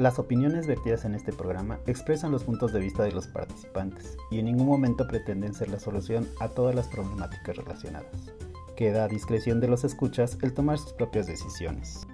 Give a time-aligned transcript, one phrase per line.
[0.00, 4.38] Las opiniones vertidas en este programa expresan los puntos de vista de los participantes y
[4.38, 8.32] en ningún momento pretenden ser la solución a todas las problemáticas relacionadas.
[8.78, 12.06] Queda a discreción de los escuchas el tomar sus propias decisiones.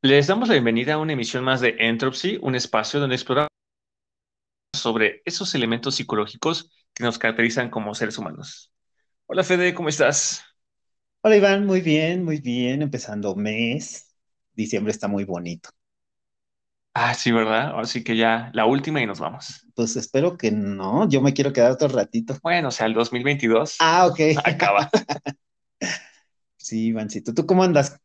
[0.00, 3.50] Les damos la bienvenida a una emisión más de Entropy, un espacio donde exploramos
[4.74, 8.72] sobre esos elementos psicológicos que nos caracterizan como seres humanos.
[9.26, 10.42] Hola Fede, ¿cómo estás?
[11.20, 14.07] Hola Iván, muy bien, muy bien, empezando mes,
[14.58, 15.70] diciembre está muy bonito.
[16.94, 17.78] Ah, sí, ¿verdad?
[17.78, 19.66] Así que ya la última y nos vamos.
[19.74, 22.36] Pues espero que no, yo me quiero quedar otro ratito.
[22.42, 23.76] Bueno, o sea, el 2022.
[23.78, 24.18] Ah, ok.
[24.44, 24.90] Acaba.
[26.56, 28.00] sí, Ivancito, ¿tú cómo andas?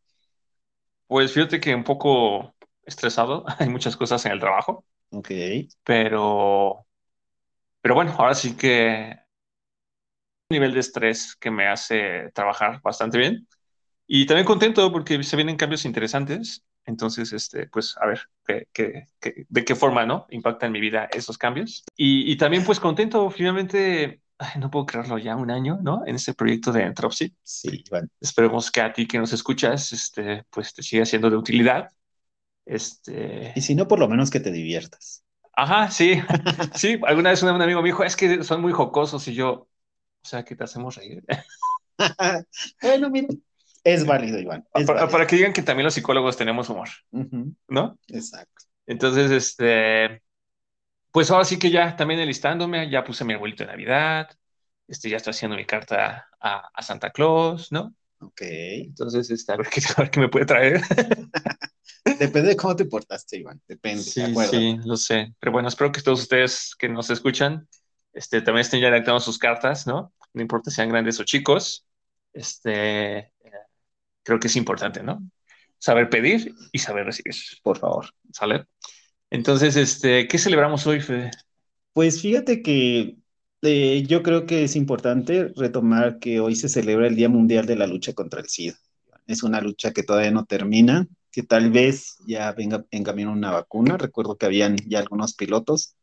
[1.07, 4.85] Pues fíjate que un poco estresado, hay muchas cosas en el trabajo.
[5.09, 5.29] Ok.
[5.83, 6.85] Pero,
[7.81, 9.17] pero bueno, ahora sí que
[10.49, 13.47] un nivel de estrés que me hace trabajar bastante bien.
[14.07, 16.63] Y también contento porque se vienen cambios interesantes.
[16.85, 20.27] Entonces, este, pues a ver qué, de qué forma ¿no?
[20.29, 21.83] impactan mi vida esos cambios.
[21.95, 24.21] Y, también pues contento, finalmente,
[24.59, 26.03] no puedo creerlo ya un año, ¿no?
[26.05, 27.33] En este proyecto de Entropy.
[27.41, 28.07] Sí, bueno.
[28.19, 31.89] Esperemos que a ti que nos escuchas, este, pues te siga siendo de utilidad.
[32.65, 33.53] Este...
[33.55, 35.23] Y si no, por lo menos que te diviertas.
[35.55, 36.21] Ajá, sí,
[36.75, 36.99] sí.
[37.05, 39.67] Alguna vez un amigo me dijo, es que son muy jocosos y yo, o
[40.25, 41.23] sea, que te hacemos reír.
[42.81, 43.27] bueno, mira,
[43.83, 44.65] es válido, Iván.
[44.85, 46.89] para, que digan que también los psicólogos tenemos humor,
[47.67, 47.99] ¿no?
[48.07, 48.65] Exacto.
[48.85, 50.21] Entonces, este,
[51.11, 54.29] pues ahora sí que ya también enlistándome, ya puse mi arbolito de Navidad,
[54.87, 57.93] este, ya estoy haciendo mi carta a, Santa Claus, ¿no?
[58.19, 58.41] Ok.
[58.41, 60.81] Entonces, este, a ver qué, a ver qué me puede traer.
[62.19, 63.61] Depende de cómo te portaste, Iván.
[63.67, 64.03] Depende.
[64.03, 65.33] Sí, sí, lo sé.
[65.39, 67.67] Pero bueno, espero que todos ustedes que nos escuchan,
[68.13, 70.13] este, también estén ya redactando sus cartas, ¿no?
[70.33, 71.85] No importa si sean grandes o chicos.
[72.33, 73.32] Este,
[74.23, 75.21] creo que es importante, ¿no?
[75.77, 78.65] Saber pedir y saber recibir, por favor, ¿sale?
[79.29, 81.31] Entonces, este, ¿qué celebramos hoy, Fede?
[81.93, 83.17] Pues fíjate que
[83.61, 87.75] eh, yo creo que es importante retomar que hoy se celebra el Día Mundial de
[87.75, 88.77] la Lucha contra el SIDA.
[89.27, 93.51] Es una lucha que todavía no termina, que tal vez ya venga en camino una
[93.51, 93.97] vacuna.
[93.97, 95.95] Recuerdo que habían ya algunos pilotos,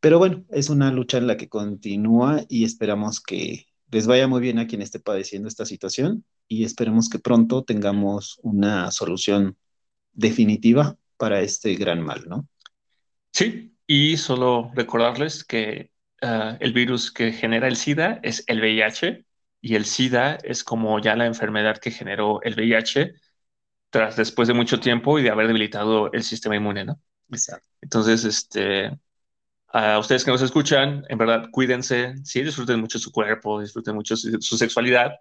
[0.00, 4.40] pero bueno, es una lucha en la que continúa y esperamos que les vaya muy
[4.40, 9.56] bien a quien esté padeciendo esta situación y esperemos que pronto tengamos una solución
[10.12, 12.48] definitiva para este gran mal, ¿no?
[13.32, 15.90] Sí, y solo recordarles que
[16.22, 19.24] ah, el virus que genera el SIDA es el VIH
[19.60, 23.14] y el SIDA es como ya la enfermedad que generó el VIH
[23.90, 27.00] tras después de mucho tiempo y de haber debilitado el sistema inmune, ¿no?
[27.30, 27.68] Exacto.
[27.80, 28.98] Entonces, este,
[29.68, 34.16] a ustedes que nos escuchan, en verdad, cuídense, sí, disfruten mucho su cuerpo, disfruten mucho
[34.16, 35.12] su, su sexualidad,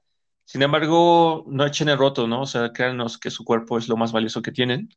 [0.48, 2.44] sin embargo, no echen el roto, ¿no?
[2.44, 4.90] O sea, créanos que su cuerpo es lo más valioso que tienen.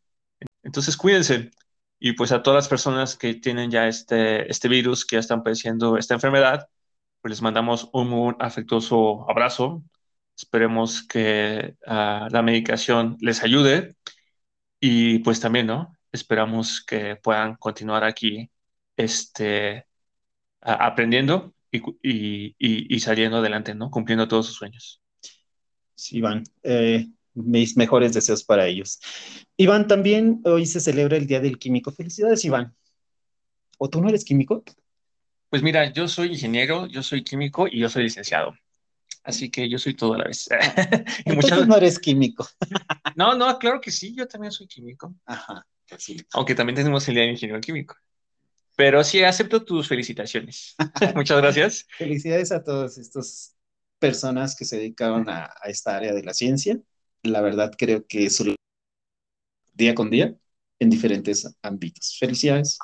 [0.63, 1.51] Entonces, cuídense.
[1.99, 5.43] Y pues a todas las personas que tienen ya este, este virus, que ya están
[5.43, 6.69] padeciendo esta enfermedad,
[7.21, 9.83] pues les mandamos un muy afectuoso abrazo.
[10.37, 13.97] Esperemos que ah, la medicación les ayude.
[14.81, 15.97] Y pues también, ¿no?
[16.13, 18.51] Esperamos que puedan continuar aquí
[18.97, 19.87] este,
[20.63, 22.55] aprendiendo y, y,
[22.97, 23.91] y saliendo adelante, ¿no?
[23.91, 25.00] Cumpliendo todos sus sueños.
[26.13, 26.45] Iván.
[26.63, 29.01] Eh, mis mejores deseos para ellos.
[29.57, 31.93] Iván, también hoy se celebra el Día del Químico.
[31.93, 32.75] Felicidades, Iván.
[33.79, 34.63] ¿O tú no eres químico?
[35.49, 38.55] Pues mira, yo soy ingeniero, yo soy químico y yo soy licenciado.
[39.23, 40.49] Así que yo soy todo a la vez.
[41.27, 42.47] y Entonces no eres químico.
[43.17, 45.15] no, no, claro que sí, yo también soy químico.
[45.25, 45.67] Ajá.
[46.33, 47.97] Aunque también tenemos el Día de Ingeniero Químico.
[48.77, 50.77] Pero sí, acepto tus felicitaciones.
[51.15, 51.87] Muchas gracias.
[51.99, 53.55] Felicidades a todos estos
[54.01, 56.81] personas que se dedicaron a, esta área de la ciencia.
[57.23, 58.43] La verdad creo que es
[59.75, 60.35] día con día
[60.81, 62.17] en diferentes ámbitos.
[62.19, 62.79] Felicidades.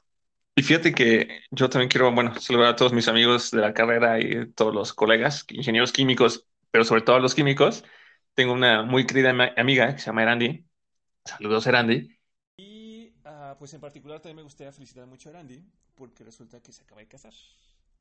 [0.54, 4.20] Y fíjate que yo también quiero, bueno, saludar a todos mis amigos de la carrera
[4.20, 7.84] y todos los colegas, ingenieros químicos, pero sobre todo a los químicos.
[8.34, 10.66] Tengo una muy querida amiga que se llama Erandi.
[11.24, 12.18] Saludos, Erandi.
[12.56, 15.62] Y ah, pues en particular también me gustaría felicitar mucho a Erandi
[15.94, 17.32] porque resulta que se acaba de casar.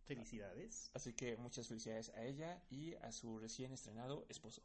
[0.06, 0.92] Felicidades.
[0.94, 4.62] Así que muchas felicidades a ella y a su recién estrenado esposo.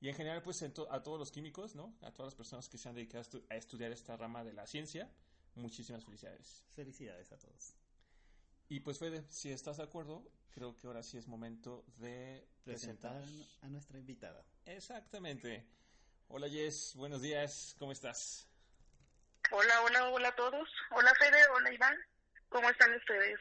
[0.00, 1.96] Y en general, pues a todos los químicos, ¿no?
[2.02, 5.10] A todas las personas que se han dedicado a, estudiar esta rama de la ciencia,
[5.54, 6.64] muchísimas felicidades.
[6.74, 7.74] Felicidades a todos.
[8.68, 13.22] Y pues Fede, si estás de acuerdo, creo que ahora sí es momento de presentar,
[13.62, 14.44] a nuestra invitada.
[14.66, 15.66] Exactamente.
[16.28, 18.48] Hola Jess, buenos días, ¿cómo estás?
[19.52, 20.68] Hola, hola, hola a todos.
[20.90, 21.96] Hola Fede, hola Iván.
[22.48, 23.38] ¿Cómo están ustedes?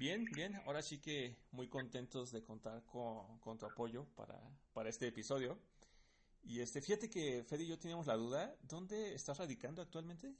[0.00, 5.60] Bien, bien, ahora sí que muy contentos de contar con, tu apoyo para, este episodio.
[6.42, 10.32] Y este, fíjate que Fede y yo teníamos la duda, ¿dónde estás radicando actualmente?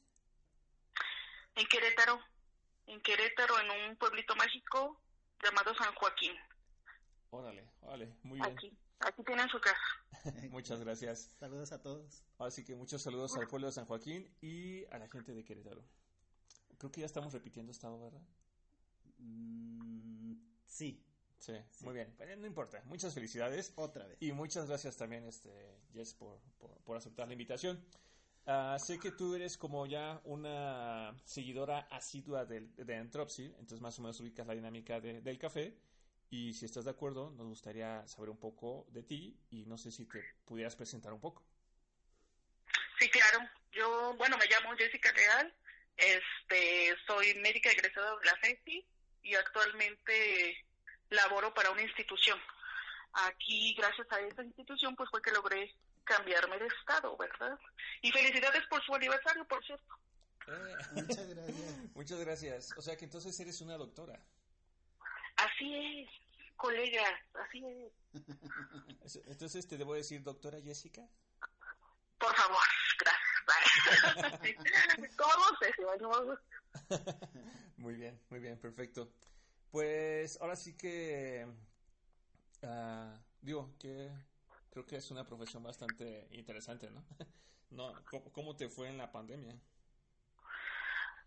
[1.56, 2.18] En Querétaro,
[2.86, 4.98] en Querétaro, en un pueblito mágico
[5.44, 6.32] llamado San Joaquín.
[7.28, 8.56] Órale, órale, muy bien.
[8.56, 9.78] Aquí, aquí tienen su casa.
[10.48, 11.36] Muchas gracias.
[11.38, 12.24] Saludos a todos.
[12.38, 15.84] Así que muchos saludos al pueblo de San Joaquín y a la gente de Querétaro.
[16.78, 18.22] Creo que ya estamos repitiendo estado, ¿verdad?
[19.20, 20.34] Mm,
[20.66, 21.04] sí.
[21.38, 22.14] Sí, muy bien.
[22.38, 22.82] no importa.
[22.84, 23.72] Muchas felicidades.
[23.76, 24.18] Otra vez.
[24.20, 25.50] Y muchas gracias también, este,
[25.94, 26.38] Jess, por,
[26.84, 27.82] por, aceptar la invitación.
[28.46, 33.98] Ah, sé que tú eres como ya una seguidora asidua de, de Entropsy, entonces más
[33.98, 35.78] o menos ubicas la dinámica del café.
[36.28, 39.90] Y si estás de acuerdo, nos gustaría saber un poco de ti y no sé
[39.90, 41.42] si te pudieras presentar un poco.
[42.98, 43.48] Sí, claro.
[43.72, 45.54] Yo, bueno, me llamo Jessica Real,
[45.96, 48.86] este, soy médica egresada de la FESI
[49.22, 50.64] y actualmente
[51.10, 52.38] laboro para una institución.
[53.12, 55.74] Aquí, gracias a esa institución, pues fue que logré
[56.04, 57.58] cambiarme de estado, ¿verdad?
[58.02, 59.98] Y felicidades por su aniversario, por cierto.
[60.46, 61.94] Eh, muchas gracias.
[61.94, 62.72] Muchas gracias.
[62.76, 64.18] O sea que entonces eres una doctora.
[65.36, 66.08] Así es,
[66.56, 67.92] colega, así es.
[69.26, 71.02] Entonces te debo decir, doctora Jessica.
[72.18, 72.58] Por favor,
[72.98, 73.30] gracias.
[75.16, 75.50] Todos
[77.80, 79.10] Muy bien, muy bien, perfecto.
[79.70, 81.46] Pues ahora sí que,
[82.60, 84.10] uh, digo, que
[84.68, 87.02] creo que es una profesión bastante interesante, ¿no?
[87.70, 87.94] no
[88.32, 89.58] ¿cómo, te fue en la pandemia?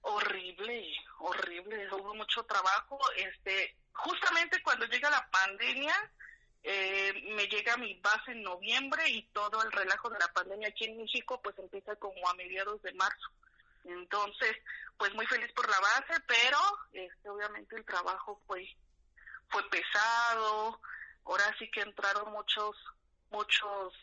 [0.01, 2.99] Horrible, horrible, hubo mucho trabajo.
[3.17, 5.95] Este, justamente cuando llega la pandemia,
[6.61, 10.85] eh, me llega mi base en noviembre y todo el relajo de la pandemia aquí
[10.85, 13.31] en México pues empieza como a mediados de marzo.
[13.83, 14.55] Entonces,
[14.97, 16.57] pues muy feliz por la base, pero
[16.93, 18.67] este, obviamente el trabajo fue
[19.49, 20.79] fue pesado.
[21.25, 22.75] Ahora sí que entraron muchos
[23.31, 23.93] muchos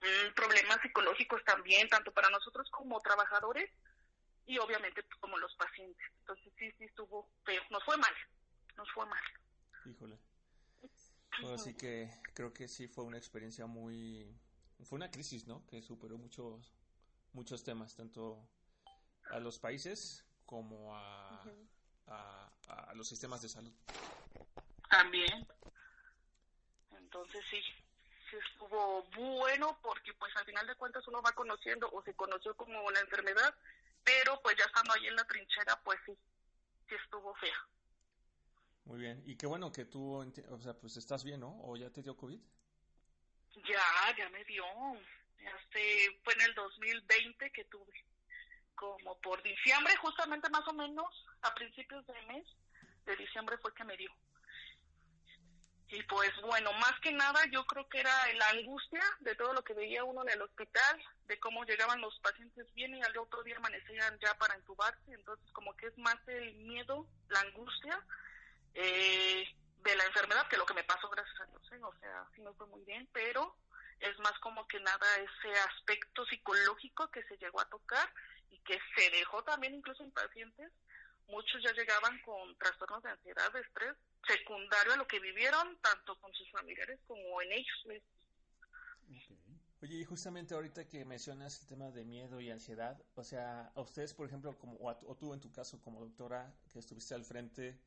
[0.00, 3.70] mm, problemas psicológicos también, tanto para nosotros como trabajadores
[4.46, 6.06] y obviamente pues, como los pacientes.
[6.20, 8.14] Entonces sí, sí estuvo feo, nos fue mal,
[8.76, 9.22] nos fue mal.
[9.86, 10.18] Híjole.
[11.52, 14.38] Así que creo que sí fue una experiencia muy...
[14.84, 15.66] Fue una crisis, ¿no?
[15.66, 16.74] Que superó muchos,
[17.32, 18.46] muchos temas, tanto
[19.30, 21.44] a los países como a,
[22.06, 23.72] a, los sistemas de salud.
[24.88, 25.46] También.
[26.96, 27.60] Entonces sí,
[28.30, 32.56] sí estuvo bueno porque pues al final de cuentas uno va conociendo o se conoció
[32.56, 33.54] como una enfermedad,
[34.02, 36.12] pero pues ya estando ahí en la trinchera pues sí,
[36.88, 37.68] sí estuvo fea.
[38.84, 40.16] Muy bien, y qué bueno que tú,
[40.50, 41.58] o sea, pues estás bien, ¿no?
[41.62, 42.38] ¿O ya te dio COVID?
[43.66, 44.64] Ya, ya me dio.
[44.64, 48.04] Hace, fue en el 2020 que tuve
[48.74, 51.06] como por diciembre, justamente más o menos
[51.42, 52.46] a principios de mes
[53.04, 54.10] de diciembre fue que me dio.
[55.88, 59.62] Y pues bueno, más que nada yo creo que era la angustia de todo lo
[59.62, 63.42] que veía uno en el hospital, de cómo llegaban los pacientes bien y al otro
[63.42, 68.00] día amanecían ya para entubarse, entonces como que es más el miedo, la angustia
[68.74, 69.44] eh,
[69.82, 71.80] de la enfermedad que lo que me pasó gracias a Dios, ¿eh?
[71.82, 73.54] o sea, sí me fue muy bien, pero
[74.00, 78.10] es más como que nada ese aspecto psicológico que se llegó a tocar
[78.54, 80.70] y que se dejó también incluso en pacientes,
[81.28, 83.94] muchos ya llegaban con trastornos de ansiedad, de estrés,
[84.26, 88.14] secundario a lo que vivieron, tanto con sus familiares como en ellos mismos.
[89.82, 93.80] Oye, y justamente ahorita que mencionas el tema de miedo y ansiedad, o sea, a
[93.80, 97.78] ustedes, por ejemplo, como, o, tú en tu caso como doctora que estuviste al frente,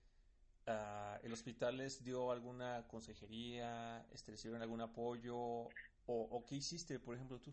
[0.67, 5.71] uh, ¿el hospital les dio alguna consejería, este, recibieron algún apoyo o,
[6.05, 7.51] o qué hiciste, por ejemplo, tú?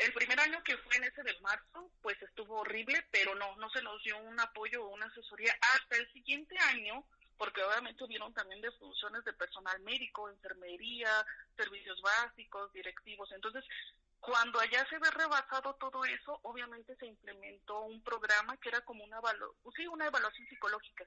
[0.00, 3.70] El primer año que fue en ese de marzo, pues estuvo horrible, pero no, no
[3.70, 7.04] se nos dio un apoyo o una asesoría hasta el siguiente año,
[7.36, 11.24] porque obviamente hubieron también defunciones de personal médico, enfermería,
[11.56, 13.30] servicios básicos, directivos.
[13.32, 13.64] Entonces,
[14.20, 19.02] cuando allá se ve rebasado todo eso, obviamente se implementó un programa que era como
[19.04, 19.20] una,
[19.90, 21.04] una evaluación psicológica.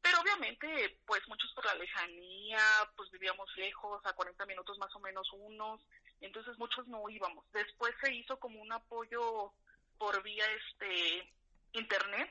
[0.00, 2.60] Pero obviamente, pues muchos por la lejanía,
[2.96, 5.80] pues vivíamos lejos, a 40 minutos más o menos unos,
[6.24, 7.44] entonces muchos no íbamos.
[7.52, 9.52] Después se hizo como un apoyo
[9.98, 11.32] por vía este
[11.72, 12.30] internet,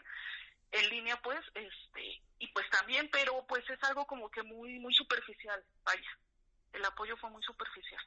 [0.71, 4.93] en línea pues, este, y pues también, pero pues es algo como que muy, muy
[4.93, 6.19] superficial, vaya.
[6.71, 8.01] El apoyo fue muy superficial.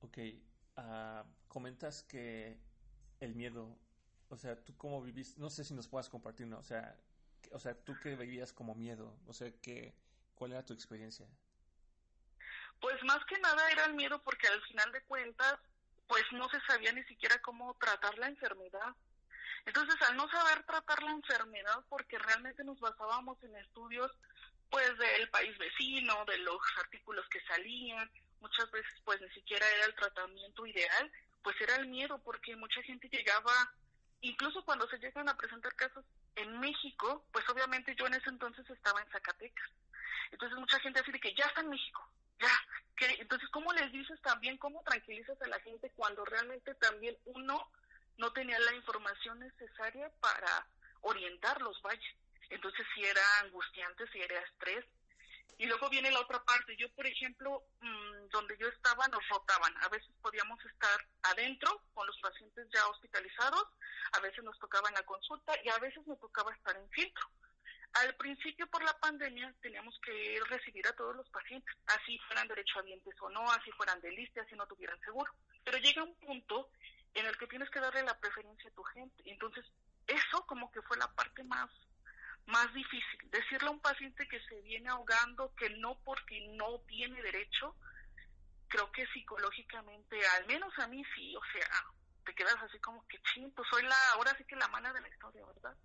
[0.00, 0.18] Ok,
[0.78, 2.58] uh, comentas que
[3.20, 3.76] el miedo,
[4.28, 6.58] o sea, tú cómo viviste, no sé si nos puedas compartir, ¿no?
[6.58, 6.96] O sea,
[7.50, 9.94] o sea, tú qué vivías como miedo, o sea, que,
[10.34, 11.28] ¿cuál era tu experiencia?
[12.82, 15.54] Pues más que nada era el miedo porque al final de cuentas,
[16.08, 18.94] pues no se sabía ni siquiera cómo tratar la enfermedad.
[19.64, 24.10] Entonces, al no saber tratar la enfermedad, porque realmente nos basábamos en estudios,
[24.68, 28.10] pues, del país vecino, de los artículos que salían,
[28.40, 31.12] muchas veces pues ni siquiera era el tratamiento ideal,
[31.44, 33.72] pues era el miedo, porque mucha gente llegaba,
[34.22, 38.68] incluso cuando se llegan a presentar casos en México, pues obviamente yo en ese entonces
[38.68, 39.70] estaba en Zacatecas.
[40.32, 42.08] Entonces mucha gente así de que ya está en México,
[42.42, 42.50] ya.
[43.18, 47.68] Entonces, ¿cómo les dices también, cómo tranquilizas a la gente cuando realmente también uno
[48.18, 50.66] no tenía la información necesaria para
[51.00, 52.08] orientarlos, vaya?
[52.50, 54.84] Entonces si era angustiante, si era estrés.
[55.58, 56.76] Y luego viene la otra parte.
[56.76, 59.74] Yo, por ejemplo, mmm, donde yo estaba, nos rotaban.
[59.82, 63.68] A veces podíamos estar adentro con los pacientes ya hospitalizados,
[64.12, 67.28] a veces nos tocaba en la consulta y a veces nos tocaba estar en filtro.
[67.94, 73.14] Al principio, por la pandemia, teníamos que recibir a todos los pacientes, así fueran derechohabientes
[73.20, 75.30] o no, así fueran de lista, así no tuvieran seguro.
[75.64, 76.70] Pero llega un punto
[77.14, 79.22] en el que tienes que darle la preferencia a tu gente.
[79.26, 79.64] Entonces,
[80.06, 81.70] eso como que fue la parte más
[82.46, 83.30] más difícil.
[83.30, 87.76] Decirle a un paciente que se viene ahogando, que no porque no tiene derecho,
[88.68, 91.68] creo que psicológicamente, al menos a mí sí, o sea,
[92.24, 95.00] te quedas así como que ching, pues soy la, ahora sí que la mala de
[95.00, 95.76] la historia, ¿verdad?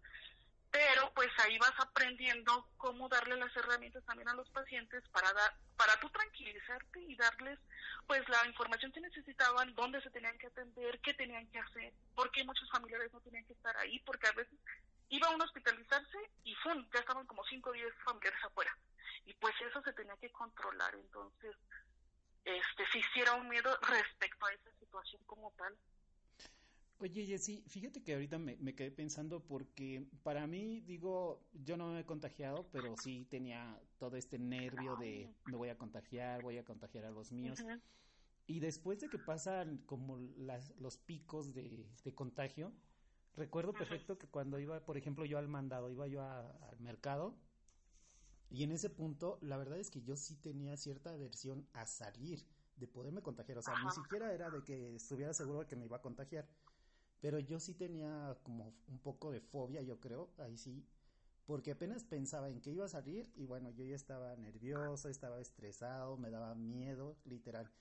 [0.72, 5.54] Pero pues ahí vas aprendiendo cómo darle las herramientas también a los pacientes para dar,
[5.76, 7.58] para tú tranquilizarte y darles
[8.06, 12.44] pues la información que necesitaban, dónde se tenían que atender, qué tenían que hacer, porque
[12.44, 14.60] muchos familiares no tenían que estar ahí, porque a veces
[15.10, 16.86] iba uno a hospitalizarse y ¡fum!
[16.94, 18.78] ya estaban como 5 o 10 familiares afuera.
[19.26, 20.96] Y pues eso se tenía que controlar.
[20.96, 21.56] Entonces,
[22.46, 25.76] este si hiciera un miedo respecto a esa situación como tal.
[27.00, 31.92] Oye, Jessy, fíjate que ahorita me, me, quedé pensando porque para mí, digo, yo no
[31.92, 36.58] me he contagiado, pero sí tenía todo este nervio de me voy a contagiar, voy
[36.58, 37.60] a contagiar a los míos.
[37.60, 37.82] Uh -huh.
[38.48, 42.74] Y después de que pasan como las, los picos de, de contagio,
[43.38, 47.38] Recuerdo perfecto que cuando iba, por ejemplo, yo al mandado, iba yo a, al mercado
[48.50, 52.44] y en ese punto la verdad es que yo sí tenía cierta aversión a salir,
[52.78, 55.86] de poderme contagiar, o sea, ni siquiera era de que estuviera seguro de que me
[55.86, 56.48] iba a contagiar,
[57.22, 60.86] pero yo sí tenía como un poco de fobia, yo creo, ahí sí,
[61.46, 65.40] porque apenas pensaba en que iba a salir y bueno, yo ya estaba nervioso, estaba
[65.40, 67.72] estresado, me daba miedo, literal.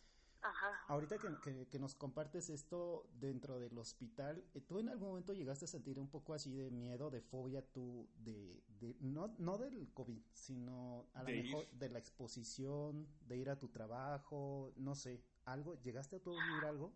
[0.40, 0.84] Ajá.
[0.86, 5.32] Ahorita que, que, que, nos compartes esto dentro del hospital, eh, ¿tú en algún momento
[5.32, 9.58] llegaste a sentir un poco así de miedo, de fobia tú, de, de no, no
[9.58, 11.78] del COVID, sino a lo mejor ir.
[11.78, 15.74] de la exposición, de ir a tu trabajo, no sé, algo?
[15.82, 16.92] ¿Llegaste a tú vivir algo?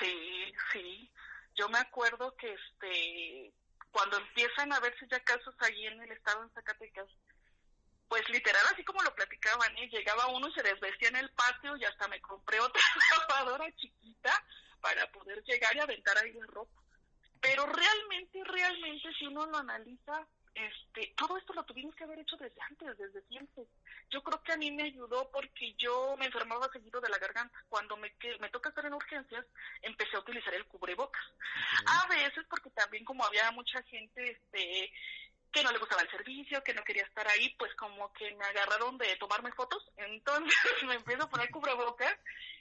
[0.00, 1.10] Sí, sí.
[1.60, 3.52] Yo me acuerdo que este
[3.90, 7.06] cuando empiezan a verse ya casos allí en el estado de Zacatecas,
[8.08, 9.90] pues literal así como lo platicaban, ¿eh?
[9.92, 12.80] llegaba uno y se desvestía en el patio y hasta me compré otra
[13.28, 14.32] lavadora chiquita
[14.80, 16.80] para poder llegar y aventar ahí la ropa.
[17.42, 22.36] Pero realmente, realmente si uno lo analiza, este, todo esto lo tuvimos que haber hecho
[22.36, 23.64] desde antes, desde siempre.
[24.10, 27.64] Yo creo que a mí me ayudó porque yo me enfermaba seguido de la garganta.
[27.68, 29.46] Cuando me, que, me toca estar en urgencias,
[29.82, 31.22] empecé a utilizar el cubrebocas.
[31.86, 34.92] A veces porque también como había mucha gente, este,
[35.52, 38.44] que no le gustaba el servicio, que no quería estar ahí, pues como que me
[38.44, 40.54] agarraron de tomarme fotos, entonces
[40.86, 42.14] me empiezo a poner cubrebocas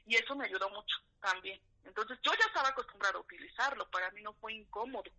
[0.05, 1.59] y eso me ayudó mucho también.
[1.85, 5.09] Entonces yo ya estaba acostumbrado a utilizarlo, para mí no fue incómodo,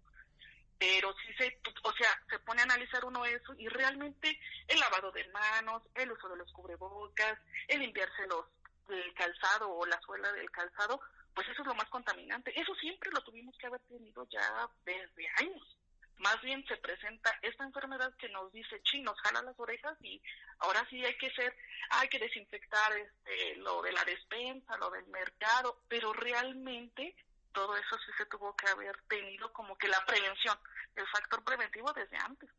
[0.80, 5.12] pero sí se, o sea, se pone a analizar uno eso y realmente el lavado
[5.12, 8.46] de manos, el uso de los cubrebocas, el limpiarse los
[8.88, 11.00] el calzado o la suela del calzado,
[11.32, 12.58] pues eso es lo más contaminante.
[12.58, 15.76] Eso siempre lo tuvimos que haber tenido ya desde años
[16.20, 20.22] más bien se presenta esta enfermedad que nos dice, ching, nos jala las orejas y
[20.58, 21.56] ahora sí hay que ser,
[21.90, 27.16] hay que desinfectar este, lo de la despensa, lo del mercado, pero realmente
[27.52, 30.56] todo eso sí se tuvo que haber tenido como que la prevención,
[30.96, 32.50] el factor preventivo desde antes.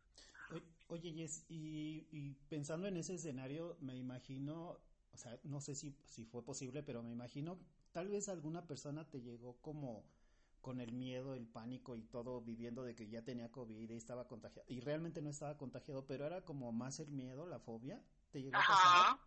[0.89, 4.81] Oye, Jess, y, y pensando en ese escenario, me imagino,
[5.13, 7.57] o sea, no sé si, si fue posible, pero me imagino,
[7.93, 10.03] tal vez alguna persona te llegó como
[10.61, 14.27] con el miedo, el pánico y todo, viviendo de que ya tenía COVID y estaba
[14.27, 14.65] contagiado.
[14.69, 18.03] Y realmente no estaba contagiado, pero era como más el miedo, la fobia.
[18.31, 18.73] ¿Te llegó Ajá.
[18.73, 19.17] a pasar?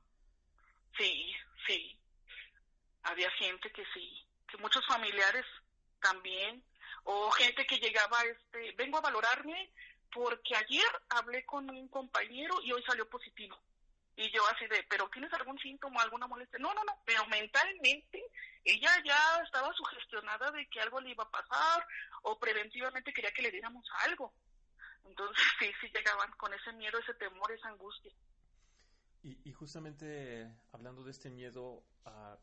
[0.96, 1.34] Sí,
[1.66, 1.98] sí.
[3.02, 5.44] Había gente que sí, que muchos familiares
[6.00, 6.62] también,
[7.04, 9.70] o gente que llegaba, este, vengo a valorarme
[10.12, 13.58] porque ayer hablé con un compañero y hoy salió positivo.
[14.16, 16.58] Y yo así de, pero ¿tienes algún síntoma, alguna molestia?
[16.60, 18.24] No, no, no, pero mentalmente
[18.64, 21.86] ella ya estaba sugestionada de que algo le iba a pasar
[22.22, 24.32] o preventivamente quería que le diéramos algo.
[25.04, 28.12] Entonces sí, sí llegaban con ese miedo, ese temor, esa angustia.
[29.24, 31.82] Y, y justamente hablando de este miedo,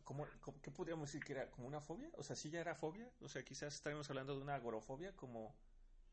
[0.04, 1.52] ¿cómo, cómo, ¿qué podríamos decir que era?
[1.52, 2.10] ¿Como una fobia?
[2.14, 3.08] O sea, ¿sí ya era fobia?
[3.22, 5.56] O sea, quizás estaremos hablando de una agorofobia, como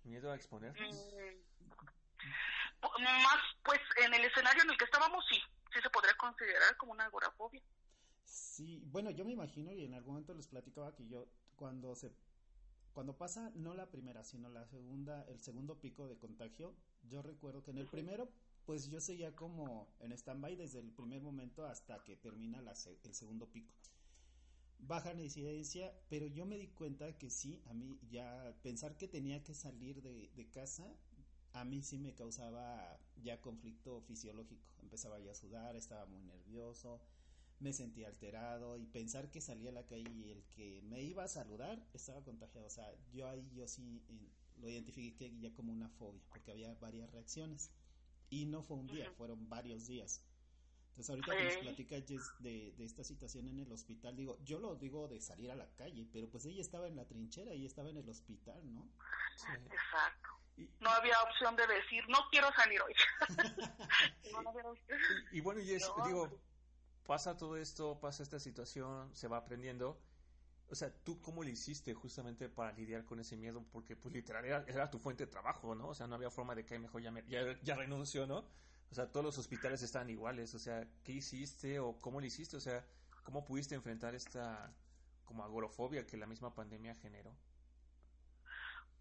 [0.04, 0.94] miedo a exponernos.
[0.94, 2.22] Mm,
[3.02, 5.40] más, pues, en el escenario en el que estábamos, sí,
[5.72, 7.62] sí se podría considerar como una agorafobia.
[8.24, 12.12] Sí, bueno, yo me imagino y en algún momento les platicaba que yo cuando se
[12.92, 17.62] cuando pasa no la primera, sino la segunda, el segundo pico de contagio, yo recuerdo
[17.62, 18.28] que en el primero
[18.68, 23.14] pues yo seguía como en stand-by desde el primer momento hasta que termina la, el
[23.14, 23.72] segundo pico.
[24.78, 29.08] Baja la incidencia, pero yo me di cuenta que sí, a mí ya pensar que
[29.08, 30.84] tenía que salir de, de casa,
[31.54, 34.68] a mí sí me causaba ya conflicto fisiológico.
[34.82, 37.00] Empezaba ya a sudar, estaba muy nervioso,
[37.60, 41.24] me sentía alterado y pensar que salía a la calle y el que me iba
[41.24, 42.66] a saludar estaba contagiado.
[42.66, 44.02] O sea, yo ahí yo sí
[44.58, 47.70] lo identifiqué ya como una fobia, porque había varias reacciones.
[48.30, 50.22] Y no fue un día, fueron varios días.
[50.98, 51.94] Entonces ahorita que nos platica
[52.40, 55.68] de, de esta situación en el hospital, digo, yo lo digo de salir a la
[55.76, 58.90] calle, pero pues ella estaba en la trinchera, y estaba en el hospital, ¿no?
[59.36, 60.28] Exacto.
[60.80, 62.94] no había opción de decir, no quiero salir hoy.
[65.32, 66.40] y, bueno, y digo,
[67.06, 70.00] pasa todo esto, pasa esta situación, se va aprendiendo.
[70.70, 73.64] O sea, ¿tú cómo le hiciste justamente para lidiar con ese miedo?
[73.72, 75.88] Porque, pues, literal, era, tu fuente de trabajo, ¿no?
[75.88, 78.44] O sea, no había forma de que mejor ya, ya, ya renunció, ¿no?
[78.90, 80.54] O sea, todos los hospitales están iguales.
[80.54, 82.56] O sea, ¿qué hiciste o cómo le hiciste?
[82.56, 82.84] O sea,
[83.22, 84.74] ¿cómo pudiste enfrentar esta
[85.24, 87.34] como agorofobia que la misma pandemia generó?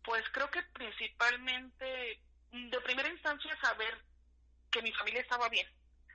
[0.04, 2.22] Pues creo que principalmente,
[2.52, 4.06] de primera instancia, saber
[4.72, 5.68] que mi familia estaba bien.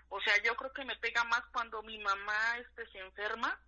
[0.09, 3.59] O sea, yo creo que me pega más cuando mi mamá este, se enferma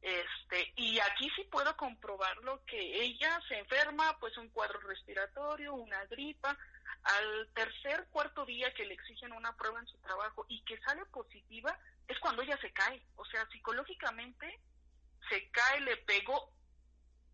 [0.00, 6.04] este, y aquí sí puedo comprobarlo que ella se enferma, pues un cuadro respiratorio, una
[6.06, 6.56] gripa,
[7.02, 11.04] al tercer, cuarto día que le exigen una prueba en su trabajo y que sale
[11.06, 11.76] positiva,
[12.06, 13.02] es cuando ella se cae.
[13.16, 14.60] O sea, psicológicamente
[15.28, 16.52] se cae, le pegó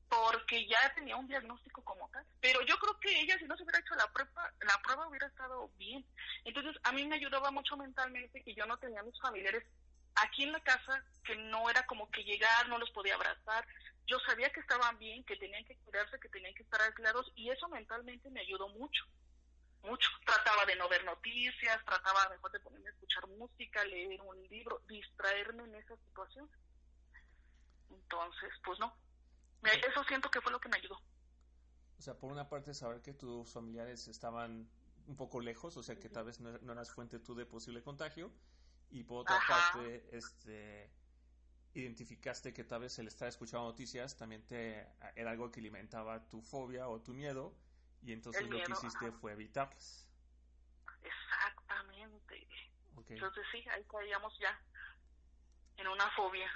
[0.09, 2.25] porque ya tenía un diagnóstico como tal.
[2.40, 5.26] Pero yo creo que ella, si no se hubiera hecho la prueba, la prueba hubiera
[5.26, 6.04] estado bien.
[6.44, 9.64] Entonces, a mí me ayudaba mucho mentalmente que yo no tenía mis familiares
[10.16, 13.66] aquí en la casa, que no era como que llegar, no los podía abrazar.
[14.07, 17.50] Yo sabía que estaban bien, que tenían que cuidarse, que tenían que estar aislados y
[17.50, 19.05] eso mentalmente me ayudó mucho,
[19.83, 20.09] mucho.
[20.27, 24.83] Trataba de no ver noticias, trataba mejor de ponerme a escuchar música, leer un libro,
[24.88, 26.50] distraerme en esa situación.
[27.90, 28.94] Entonces, pues no,
[29.62, 31.00] eso siento que fue lo que me ayudó.
[31.98, 34.68] O sea, por una parte saber que tus familiares estaban
[35.07, 38.33] un poco lejos, o sea que tal vez no, eras fuente tú de posible contagio,
[38.90, 40.90] y por otra parte, este
[41.75, 46.40] identificaste que tal vez el estar escuchando noticias también te era algo que alimentaba tu
[46.40, 47.57] fobia o tu miedo,
[48.03, 50.09] y entonces lo que hiciste fue evitarlas.
[51.03, 52.47] Exactamente.
[53.09, 54.61] Entonces sí, ahí caíamos ya
[55.77, 56.49] en una fobia.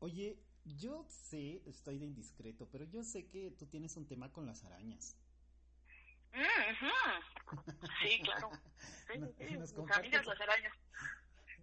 [0.00, 4.46] Oye, yo sé, estoy de indiscreto, pero yo sé que tú tienes un tema con
[4.46, 5.16] las arañas.
[8.02, 8.50] Sí, claro.
[9.06, 10.74] Sí, sí, Mis amigas las arañas.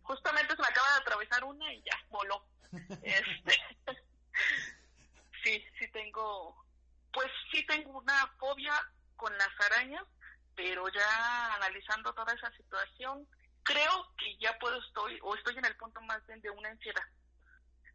[0.04, 2.46] Justamente se me acaba de atravesar una y ya, voló.
[3.04, 3.56] Este,
[5.44, 6.66] sí, sí tengo,
[7.12, 8.74] pues sí tengo una fobia
[9.16, 10.04] con las arañas,
[10.56, 13.28] pero ya analizando toda esa situación,
[13.64, 17.04] creo que ya puedo estoy, o estoy en el punto más de una ansiedad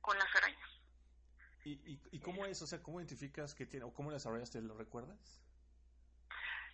[0.01, 0.71] con las arañas.
[1.64, 2.62] ¿Y, y, cómo es?
[2.62, 4.62] O sea, ¿cómo identificas que tiene, o cómo desarrollaste?
[4.62, 5.42] ¿Lo recuerdas?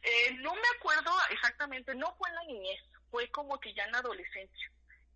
[0.03, 3.93] Eh, no me acuerdo exactamente, no fue en la niñez, fue como que ya en
[3.93, 4.71] la adolescencia.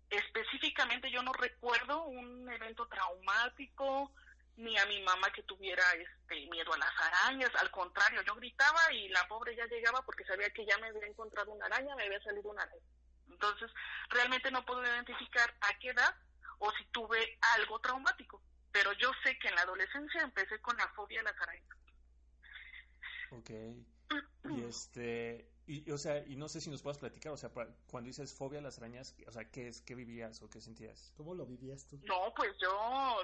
[0.09, 4.11] Específicamente yo no recuerdo un evento traumático,
[4.57, 8.91] ni a mi mamá que tuviera este miedo a las arañas, al contrario, yo gritaba
[8.91, 12.03] y la pobre ya llegaba porque sabía que ya me había encontrado una araña, me
[12.03, 12.81] había salido una araña.
[13.29, 13.71] Entonces,
[14.09, 16.15] realmente no puedo identificar a qué edad
[16.57, 18.41] o si tuve algo traumático
[18.71, 21.77] pero yo sé que en la adolescencia empecé con la fobia a las arañas.
[23.31, 23.49] Ok.
[24.51, 28.07] Y este, y, o sea, y no sé si nos puedes platicar, o sea, cuando
[28.07, 31.13] dices fobia a las arañas, o sea, ¿qué es, qué vivías o qué sentías?
[31.15, 31.99] ¿Cómo lo vivías tú?
[32.05, 33.17] No, pues yo,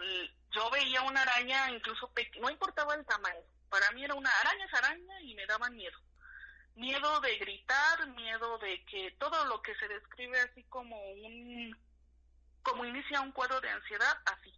[0.52, 4.74] yo veía una araña incluso no importaba el tamaño, para mí era una araña es
[4.76, 5.98] araña y me daban miedo.
[6.76, 11.76] Miedo de gritar, miedo de que todo lo que se describe así como un,
[12.62, 14.54] como inicia un cuadro de ansiedad, así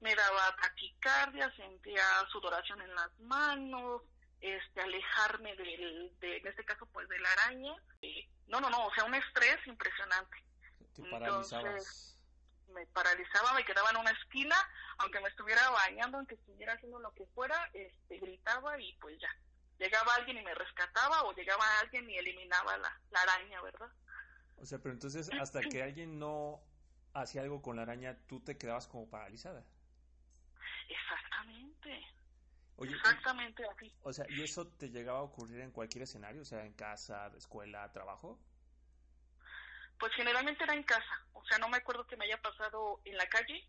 [0.00, 4.02] me daba taquicardia, sentía sudoración en las manos,
[4.40, 7.72] este, alejarme del, de, en este caso, pues de la araña.
[8.48, 10.36] no, no, no, o sea, un estrés impresionante.
[10.94, 12.18] Te paralizabas.
[12.68, 14.56] me paralizaba, me quedaba en una esquina,
[14.98, 19.30] aunque me estuviera bañando, aunque estuviera haciendo lo que fuera, este, gritaba y pues ya.
[19.78, 23.90] Llegaba alguien y me rescataba o llegaba alguien y eliminaba la, la araña, ¿verdad?
[24.56, 26.62] O sea, pero entonces hasta que alguien no
[27.12, 29.64] hacía algo con la araña, tú te quedabas como paralizada.
[30.88, 32.15] Exactamente.
[32.78, 33.92] Exactamente así.
[34.02, 36.42] O sea, ¿y eso te llegaba a ocurrir en cualquier escenario?
[36.42, 38.38] O sea, en casa, escuela, trabajo.
[39.98, 41.26] Pues generalmente era en casa.
[41.32, 43.66] O sea, no me acuerdo que me haya pasado en la calle.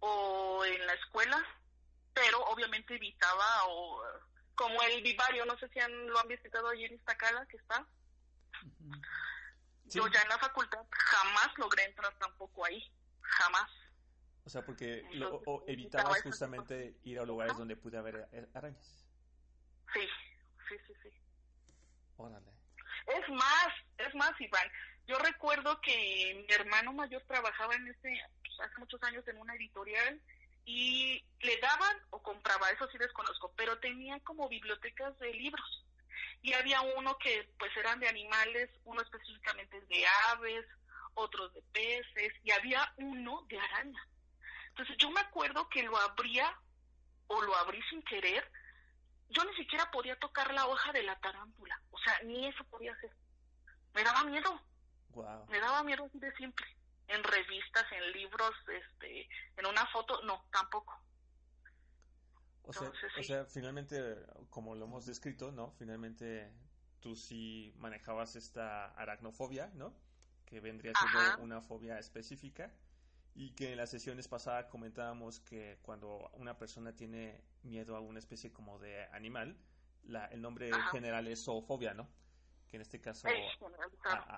[0.00, 1.42] o en la escuela,
[2.12, 4.02] pero obviamente evitaba o
[4.54, 7.86] como el vivario, no sé si han, lo han visitado allí en Iztacala, que está.
[9.86, 13.70] Yo ya en la facultad jamás logré entrar tampoco ahí, jamás.
[14.46, 19.06] O sea, porque lo, evitabas justamente ir a lugares donde pude haber eh, arañas.
[19.92, 20.06] Sí,
[20.68, 21.08] sí, sí, sí.
[22.16, 22.50] Órale.
[23.06, 24.68] Es más, es más, Iván.
[25.06, 29.54] Yo recuerdo que mi hermano mayor trabajaba en ese, pues, hace muchos años en una
[29.54, 30.20] editorial
[30.66, 35.84] y le daban o compraba, eso sí desconozco, pero tenía como bibliotecas de libros.
[36.42, 40.66] Y había uno que pues eran de animales, uno específicamente de aves,
[41.14, 44.06] otros de peces, y había uno de araña.
[44.74, 46.52] Entonces yo me acuerdo que lo abría
[47.28, 48.44] o lo abrí sin querer,
[49.28, 52.92] yo ni siquiera podía tocar la hoja de la tarántula, o sea, ni eso podía
[52.92, 53.10] hacer.
[53.94, 54.60] Me daba miedo.
[55.48, 56.66] Me daba miedo así de simple
[57.06, 61.00] en revistas, en libros, este, en una foto, no, tampoco.
[62.62, 64.00] O sea, o sea, finalmente,
[64.50, 65.70] como lo hemos descrito, ¿no?
[65.72, 66.52] Finalmente
[66.98, 69.94] tú sí manejabas esta aracnofobia, ¿no?
[70.46, 72.72] Que vendría siendo una fobia específica
[73.34, 78.18] y que en las sesiones pasadas comentábamos que cuando una persona tiene miedo a una
[78.18, 79.56] especie como de animal,
[80.04, 82.08] la, el nombre general es zoofobia, ¿no?
[82.74, 83.28] que en este caso,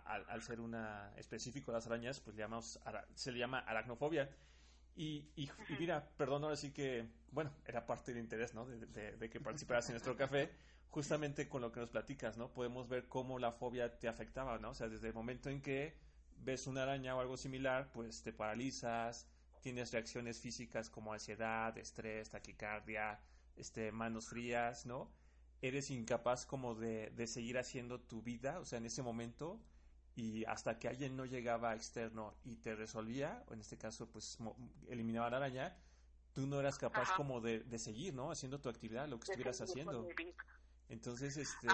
[0.04, 2.78] al ser una específico de las arañas, pues le llamamos,
[3.14, 4.28] se le llama aracnofobia.
[4.94, 8.66] Y, y, mira, perdón, ahora sí que, bueno, era parte del interés, ¿no?
[8.66, 10.50] De, que participaras en nuestro café,
[10.90, 12.52] justamente con lo que nos platicas, ¿no?
[12.52, 14.70] Podemos ver cómo la fobia te afectaba, ¿no?
[14.70, 15.96] O sea, desde el momento en que
[16.38, 19.26] ves una araña o algo similar, pues te paralizas,
[19.60, 23.20] tienes reacciones físicas como ansiedad, estrés, taquicardia,
[23.56, 25.10] este, manos frías, ¿no?
[25.62, 29.60] eres incapaz como de, seguir haciendo tu vida, o sea, en ese momento,
[30.14, 34.38] y hasta que alguien no llegaba externo y te resolvía, o en este caso, pues
[34.88, 35.76] eliminaba la araña,
[36.32, 38.30] tú no eras capaz como de, seguir, ¿no?
[38.30, 40.08] Haciendo tu actividad, lo que estuvieras haciendo.
[40.88, 41.68] Entonces, este...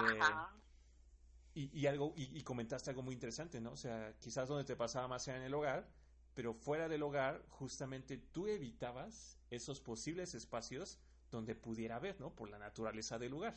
[1.55, 3.73] Y, y, algo, y, comentaste algo muy interesante, ¿no?
[3.73, 5.87] O sea, quizás donde te pasaba más era en el hogar,
[6.33, 12.31] pero fuera del hogar, justamente tú evitabas esos posibles espacios donde pudiera haber, ¿no?
[12.33, 13.55] Por la naturaleza del lugar.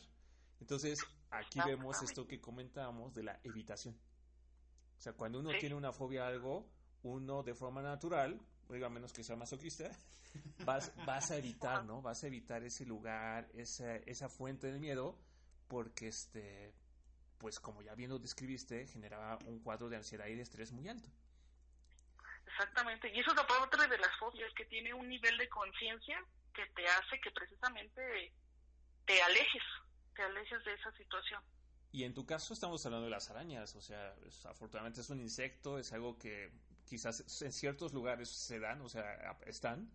[0.59, 0.99] Entonces,
[1.31, 3.95] aquí vemos esto que comentábamos de la evitación.
[4.97, 6.67] O sea, cuando uno tiene una fobia a algo,
[7.03, 9.89] uno de forma natural, a menos que sea masoquista,
[10.65, 12.01] vas, vas a evitar, ¿no?
[12.01, 15.17] Vas a evitar ese lugar, esa, esa fuente del miedo,
[15.67, 16.73] porque este,
[17.37, 20.87] pues como ya bien lo describiste, generaba un cuadro de ansiedad y de estrés muy
[20.87, 21.09] alto.
[22.45, 26.23] Exactamente, y eso es otra de las fobias, que tiene un nivel de conciencia
[26.53, 28.33] que te hace que precisamente
[29.05, 29.63] te alejes
[30.17, 31.41] te alejes de esa situación.
[31.91, 34.13] Y en tu caso estamos hablando de las arañas, o sea,
[34.45, 36.51] afortunadamente es un insecto, es algo que
[36.85, 39.89] quizás en ciertos lugares se dan, o sea, están,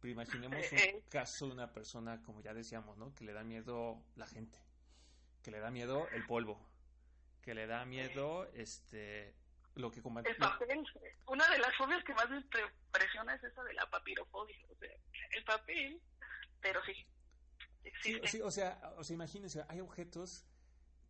[0.00, 1.04] pero imaginemos un eh, eh.
[1.08, 3.14] caso de una persona, como ya decíamos, ¿no?
[3.14, 4.58] Que le da miedo la gente,
[5.42, 6.60] que le da miedo el polvo,
[7.42, 9.34] que le da miedo, este,
[9.74, 10.84] lo que El papel,
[11.26, 14.90] una de las fobias que más me impresiona es esa de la papirofobia, o sea,
[15.36, 16.00] el papel,
[16.60, 17.06] pero sí,
[18.02, 20.44] Sí, o sea, o sea, imagínense, hay objetos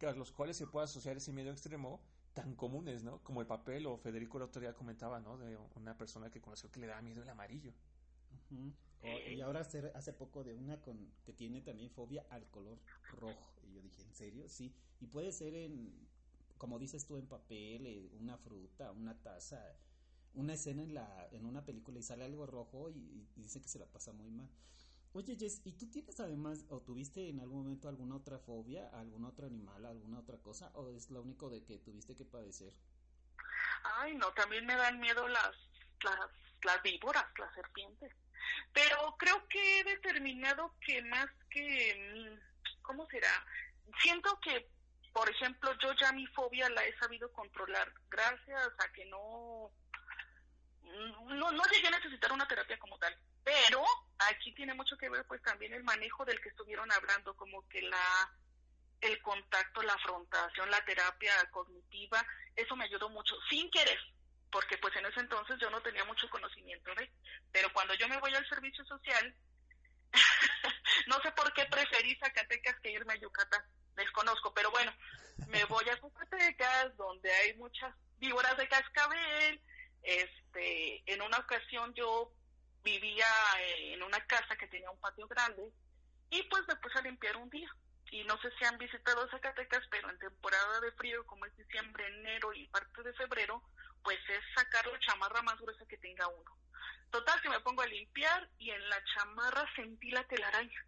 [0.07, 3.23] a los cuales se puede asociar ese miedo extremo tan comunes, ¿no?
[3.23, 5.37] Como el papel, o Federico el otro día comentaba, ¿no?
[5.37, 7.75] De una persona que conoció que le da miedo el amarillo.
[8.51, 12.79] y ahora hace, hace poco de una con que tiene también fobia al color
[13.13, 13.53] rojo.
[13.65, 14.49] Y yo dije, ¿en serio?
[14.49, 14.75] Sí.
[15.01, 16.09] Y puede ser en,
[16.61, 19.65] como dices tú, en papel, eh, una fruta, una taza,
[20.35, 23.79] una escena en, la, en una película y sale algo rojo y dice que se
[23.79, 24.47] la pasa muy mal.
[25.15, 29.25] Oye, Jess, ¿y tú tienes además, o tuviste en algún momento alguna otra fobia, algún
[29.25, 32.75] otro animal, alguna otra cosa, o es lo único de que tuviste que padecer?
[33.97, 35.53] Ay, no, también me dan miedo las,
[36.05, 36.31] las,
[36.63, 38.13] las víboras, las serpientes.
[38.75, 42.39] Pero creo que he determinado que más que,
[42.83, 43.33] ¿cómo será?
[44.03, 44.69] Siento que,
[45.13, 49.71] por ejemplo, yo ya mi fobia la he sabido controlar gracias a que no,
[50.83, 53.85] no, no llegué a necesitar una terapia como tal pero
[54.19, 57.83] aquí tiene mucho que ver pues también el manejo del que estuvieron hablando, como que
[57.83, 58.33] la
[59.01, 62.23] el contacto, la afrontación, la terapia cognitiva,
[62.55, 63.99] eso me ayudó mucho, sin querer,
[64.53, 66.93] porque pues en ese entonces yo no tenía mucho conocimiento
[67.51, 69.35] pero cuando yo me voy al servicio social,
[71.07, 73.65] no sé por qué preferí Zacatecas que irme a Yucatán,
[73.97, 74.93] desconozco, pero bueno,
[75.49, 79.61] me voy a Zacatecas, donde hay muchas víboras de cascabel,
[80.03, 82.33] este, en una ocasión yo
[82.83, 83.27] vivía
[83.69, 85.71] en una casa que tenía un patio grande
[86.31, 87.69] y pues me puse a limpiar un día.
[88.13, 92.07] Y no sé si han visitado Zacatecas, pero en temporada de frío, como es diciembre,
[92.09, 93.63] enero y parte de febrero,
[94.03, 96.57] pues es sacar la chamarra más gruesa que tenga uno.
[97.11, 100.87] Total, que me pongo a limpiar y en la chamarra sentí la telaraña.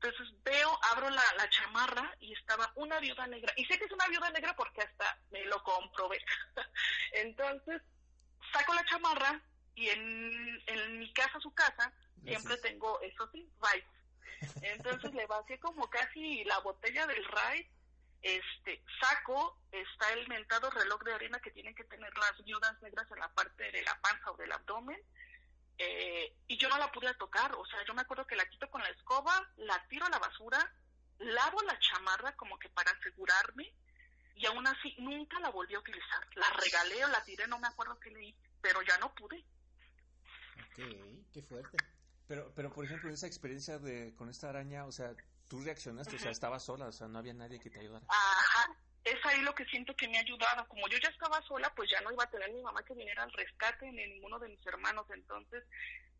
[0.00, 3.52] Entonces veo, abro la, la, chamarra y estaba una viuda negra.
[3.56, 6.22] Y sé que es una viuda negra porque hasta me lo comprobé.
[7.12, 7.82] Entonces
[8.52, 9.42] saco la chamarra
[9.74, 13.88] y en, en mi casa, su casa, siempre tengo, eso sí, rice.
[14.62, 17.70] Entonces le vacié como casi la botella del rice
[18.22, 23.06] este saco está el mentado reloj de arena que tienen que tener las viudas negras
[23.12, 25.00] en la parte de la panza o del abdomen
[25.78, 28.68] eh, y yo no la pude tocar o sea yo me acuerdo que la quito
[28.70, 30.72] con la escoba la tiro a la basura
[31.18, 33.72] lavo la chamarra como que para asegurarme
[34.34, 36.24] y aún así nunca la volví a utilizar.
[36.36, 39.44] La regalé o la tiré no me acuerdo qué leí pero ya no pude.
[40.70, 41.76] Ok qué fuerte.
[42.26, 45.14] Pero pero por ejemplo esa experiencia de con esta araña o sea
[45.48, 48.04] tú reaccionaste, o sea, estabas sola, o sea, no había nadie que te ayudara.
[48.08, 48.76] Ajá,
[49.10, 50.66] es ahí lo que siento que me ha ayudado.
[50.68, 53.22] Como yo ya estaba sola, pues ya no iba a tener mi mamá que viniera
[53.22, 55.06] al rescate ni ninguno de mis hermanos.
[55.10, 55.64] Entonces,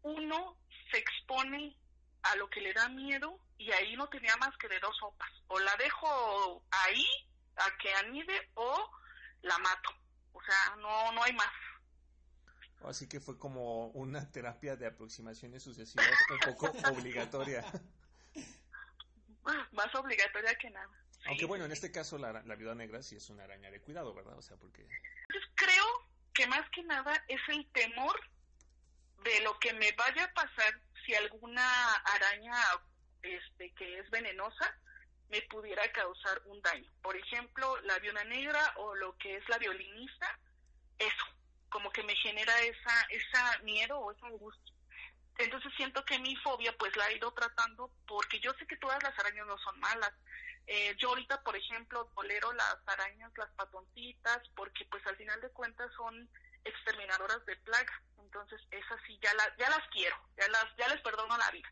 [0.02, 0.56] uno
[0.90, 1.76] se expone
[2.22, 5.30] a lo que le da miedo y ahí no tenía más que de dos sopas.
[5.48, 7.04] O la dejo ahí
[7.56, 8.90] a que anide o
[9.42, 9.90] la mato.
[10.32, 11.52] O sea, no, no hay más.
[12.84, 17.64] Así que fue como una terapia de aproximaciones sucesivas un poco obligatoria.
[19.72, 21.07] más obligatoria que nada.
[21.28, 24.14] Aunque bueno, en este caso la, la viuda negra sí es una araña de cuidado,
[24.14, 24.36] ¿verdad?
[24.38, 24.82] O sea, porque...
[24.82, 25.84] Entonces creo
[26.32, 28.18] que más que nada es el temor
[29.24, 32.54] de lo que me vaya a pasar si alguna araña
[33.22, 34.74] este que es venenosa
[35.28, 36.90] me pudiera causar un daño.
[37.02, 40.38] Por ejemplo, la viuda negra o lo que es la violinista,
[40.98, 41.26] eso,
[41.68, 44.74] como que me genera esa esa miedo o esa angustia.
[45.38, 49.02] Entonces siento que mi fobia pues la he ido tratando porque yo sé que todas
[49.02, 50.12] las arañas no son malas.
[50.70, 55.48] Eh, yo ahorita, por ejemplo, tolero las arañas, las patoncitas, porque pues al final de
[55.50, 56.28] cuentas son
[56.62, 58.02] exterminadoras de plaga.
[58.18, 61.68] Entonces esas sí ya, ya las quiero, ya, las, ya les perdono la vida.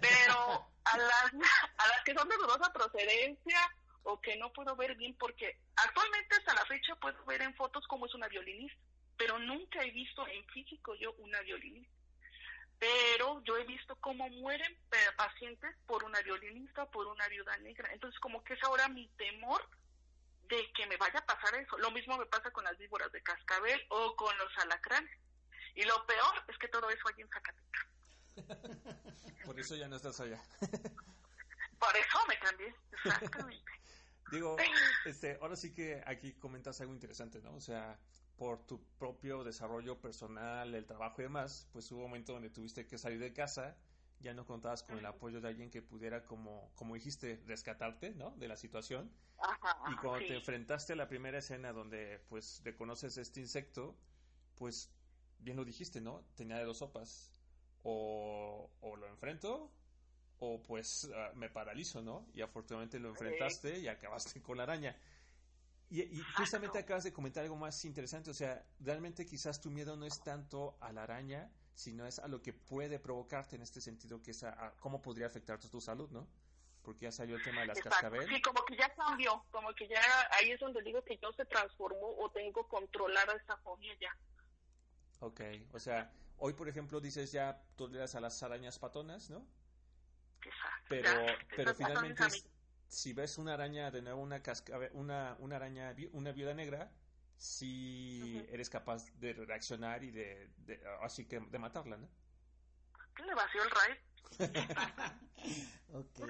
[0.00, 1.34] Pero a las,
[1.76, 3.58] a las que son de dudosa procedencia
[4.04, 7.86] o que no puedo ver bien, porque actualmente hasta la fecha puedo ver en fotos
[7.86, 8.80] cómo es una violinista,
[9.18, 11.97] pero nunca he visto en físico yo una violinista
[12.78, 14.76] pero yo he visto cómo mueren
[15.16, 17.92] pacientes por una violinista o por una viuda negra.
[17.92, 19.68] Entonces, como que es ahora mi temor
[20.48, 21.76] de que me vaya a pasar eso.
[21.78, 25.10] Lo mismo me pasa con las víboras de cascabel o con los alacranes.
[25.74, 27.86] Y lo peor es que todo eso hay en Zacatecas.
[29.44, 30.40] Por eso ya no estás allá.
[31.78, 33.72] Por eso me cambié, exactamente.
[34.30, 34.56] Digo,
[35.06, 37.54] este, ahora sí que aquí comentas algo interesante, ¿no?
[37.54, 37.98] O sea,
[38.38, 42.86] por tu propio desarrollo personal, el trabajo y demás, pues hubo un momento donde tuviste
[42.86, 43.76] que salir de casa,
[44.20, 48.30] ya no contabas con el apoyo de alguien que pudiera, como, como dijiste, rescatarte, ¿no?
[48.36, 49.10] De la situación.
[49.90, 53.96] y cuando te enfrentaste a la primera escena donde, pues, reconoces este insecto,
[54.56, 54.90] pues,
[55.40, 56.24] bien lo dijiste, ¿no?
[56.36, 57.32] Tenía de dos sopas.
[57.82, 59.70] O, o lo enfrento,
[60.40, 62.26] o pues ah, me paralizo, ¿no?
[62.34, 64.96] Y afortunadamente lo enfrentaste y acabaste con la araña.
[65.90, 70.04] Y, justamente acabas de comentar algo más interesante, o sea, realmente quizás tu miedo no
[70.04, 74.22] es tanto a la araña, sino es a lo que puede provocarte en este sentido,
[74.22, 76.28] que es a, cómo podría afectar tu, salud, ¿no?
[76.82, 78.28] Porque ya salió el tema de las cascabeles.
[78.28, 80.00] Sí, como que ya cambió, como que ya
[80.38, 84.14] ahí es donde digo que yo se transformó o tengo controlada esa fobia ya.
[85.20, 85.40] Ok,
[85.72, 89.46] o sea, hoy por ejemplo dices ya toleras a las arañas patonas, ¿no?
[90.42, 90.86] Exacto.
[90.88, 91.10] Pero,
[91.56, 92.24] pero finalmente
[92.88, 94.42] si ves una araña, de nuevo una
[94.92, 96.90] una, una araña, una viuda negra,
[97.36, 100.50] si eres capaz de reaccionar y de,
[101.02, 102.08] así que de matarla, ¿no?
[103.24, 103.96] Le vació el raid.
[105.94, 106.20] ok.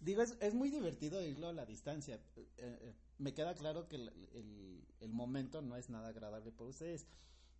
[0.00, 2.18] Digo, es, es, muy divertido irlo a la distancia.
[2.36, 7.06] Eh, eh, me queda claro que el, el, momento no es nada agradable por ustedes.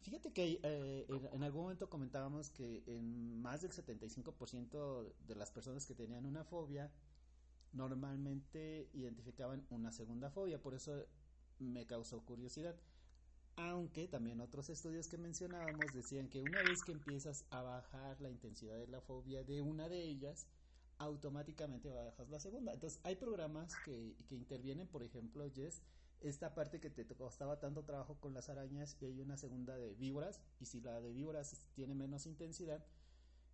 [0.02, 5.84] Fíjate que eh, en, algún momento comentábamos que en más del 75% de las personas
[5.84, 6.90] que tenían una fobia
[7.72, 11.06] normalmente identificaban una segunda fobia, por eso
[11.58, 12.76] me causó curiosidad.
[13.56, 18.30] Aunque también otros estudios que mencionábamos decían que una vez que empiezas a bajar la
[18.30, 20.46] intensidad de la fobia de una de ellas,
[20.98, 22.72] automáticamente bajas la segunda.
[22.72, 25.82] Entonces hay programas que, que intervienen, por ejemplo, Jess,
[26.20, 29.94] esta parte que te costaba tanto trabajo con las arañas y hay una segunda de
[29.94, 32.84] víboras, y si la de víboras tiene menos intensidad,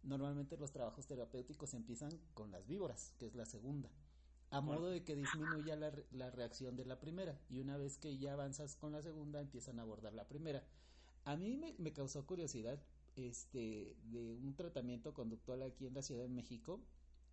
[0.02, 3.90] normalmente los trabajos terapéuticos empiezan con las víboras, que es la segunda
[4.50, 8.16] a modo de que disminuya la, la, reacción de la primera y una vez que
[8.16, 10.64] ya avanzas con la segunda empiezan a abordar la primera.
[11.24, 12.80] A mí me, me causó curiosidad
[13.16, 16.80] este de un tratamiento conductual aquí en la Ciudad de México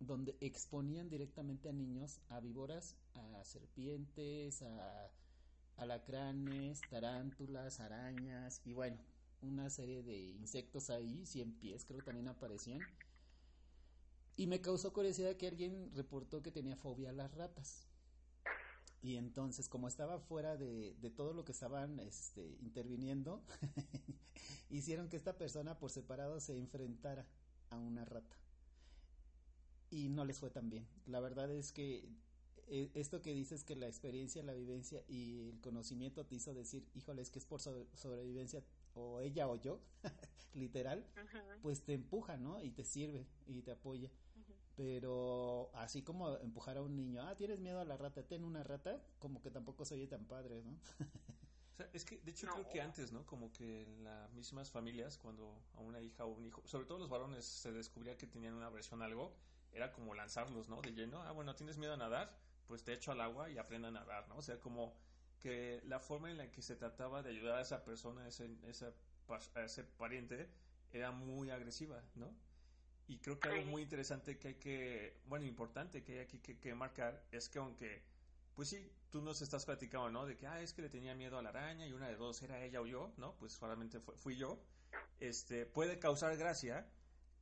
[0.00, 5.10] donde exponían directamente a niños a víboras, a serpientes, a
[5.76, 8.96] alacranes, tarántulas, arañas y bueno,
[9.42, 12.80] una serie de insectos ahí, 100 pies creo que también aparecían.
[14.36, 17.86] Y me causó curiosidad que alguien reportó que tenía fobia a las ratas.
[19.00, 23.42] Y entonces, como estaba fuera de, de todo lo que estaban este, interviniendo,
[24.70, 27.26] hicieron que esta persona por separado se enfrentara
[27.70, 28.36] a una rata.
[29.90, 30.88] Y no les fue tan bien.
[31.06, 32.08] La verdad es que
[32.66, 36.88] eh, esto que dices que la experiencia, la vivencia y el conocimiento te hizo decir,
[36.94, 39.80] híjole, es que es por sobrevivencia o ella o yo,
[40.54, 41.04] literal,
[41.62, 42.62] pues te empuja, ¿no?
[42.62, 44.10] Y te sirve y te apoya.
[44.76, 48.64] Pero así como empujar a un niño, ah, tienes miedo a la rata, ten una
[48.64, 50.72] rata, como que tampoco se oye tan padre, ¿no?
[51.72, 53.24] o sea, es que, de hecho, creo que antes, ¿no?
[53.24, 56.98] Como que en las mismas familias, cuando a una hija o un hijo, sobre todo
[56.98, 59.36] los varones, se descubría que tenían una versión a algo,
[59.72, 60.80] era como lanzarlos, ¿no?
[60.82, 62.36] De lleno, ah, bueno, ¿tienes miedo a nadar?
[62.66, 64.36] Pues te echo al agua y aprenda a nadar, ¿no?
[64.36, 64.96] O sea, como
[65.38, 68.50] que la forma en la que se trataba de ayudar a esa persona, a ese,
[69.54, 70.48] a ese pariente,
[70.90, 72.34] era muy agresiva, ¿no?
[73.06, 76.74] Y creo que algo muy interesante que hay que, bueno, importante que hay aquí que,
[76.74, 78.02] marcar es que aunque,
[78.54, 80.26] pues sí, tú nos estás platicando, ¿no?
[80.26, 82.40] De que, ah, es que le tenía miedo a la araña y una de dos
[82.42, 83.34] era ella o yo, ¿no?
[83.36, 84.58] Pues solamente fui yo.
[85.20, 86.88] Este, puede causar gracia.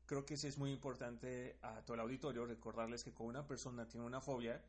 [0.06, 3.86] Creo que sí es muy importante a todo el auditorio recordarles que cuando una persona
[3.86, 4.60] tiene una fobia,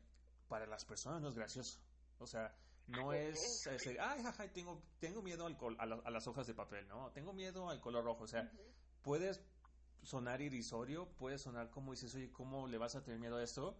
[0.48, 1.80] para las personas no es gracioso.
[2.18, 2.54] O sea,
[2.86, 7.10] no es, ay, jaja, tengo, tengo miedo al a, las hojas de papel, ¿no?
[7.12, 8.24] Tengo miedo al color rojo.
[8.24, 8.50] O sea,
[9.02, 9.40] puedes
[10.04, 13.76] sonar irrisorio, puede sonar como dices, oye, ¿cómo le vas a tener miedo a esto?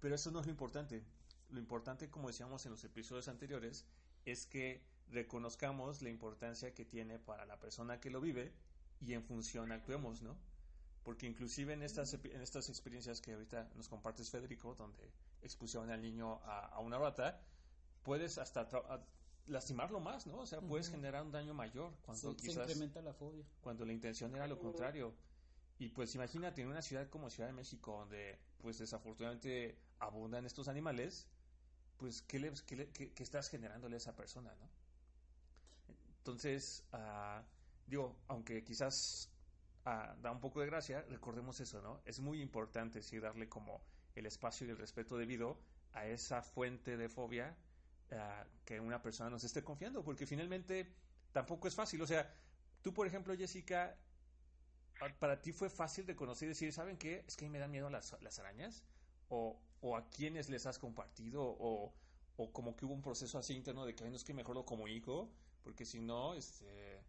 [0.00, 1.04] Pero eso no es lo importante.
[1.50, 3.86] Lo importante, como decíamos en los episodios anteriores,
[4.24, 8.52] es que reconozcamos la importancia que tiene para la persona que lo vive
[9.00, 10.36] y en función actuemos, ¿no?
[11.04, 16.02] Porque inclusive en estas, en estas experiencias que ahorita nos compartes, Federico, donde expusieron al
[16.02, 17.40] niño a, una rata,
[18.02, 18.68] puedes hasta
[19.46, 20.38] lastimarlo más, ¿no?
[20.38, 22.54] O sea, puedes generar un daño mayor cuando quizás...
[22.54, 23.44] Se incrementa la fobia.
[23.60, 25.14] Cuando la intención era lo contrario.
[25.78, 30.68] Y pues imagínate en una ciudad como Ciudad de México, donde pues desafortunadamente abundan estos
[30.68, 31.26] animales,
[31.98, 32.52] pues ¿qué, le,
[32.92, 34.68] qué, estás generándole a esa persona, no?
[36.18, 37.42] Entonces, uh,
[37.86, 39.30] digo, aunque quizás
[39.84, 42.00] uh, da un poco de gracia, recordemos eso, ¿no?
[42.04, 43.82] Es muy importante sí darle como
[44.14, 45.60] el espacio y el respeto debido
[45.92, 47.56] a esa fuente de fobia
[48.10, 48.16] uh,
[48.64, 50.92] que una persona nos esté confiando, porque finalmente
[51.32, 52.00] tampoco es fácil.
[52.00, 52.34] O sea,
[52.82, 53.96] tú, por ejemplo, Jessica,
[54.98, 57.24] ¿Para ti fue fácil de conocer y decir, ¿saben qué?
[57.26, 58.84] Es que me dan miedo las, las arañas?
[59.28, 61.42] O, ¿O a quiénes les has compartido?
[61.42, 61.92] O,
[62.36, 64.64] o como que hubo un proceso así interno de que no es que mejor lo
[64.64, 65.30] comunico,
[65.62, 67.02] porque si no, este,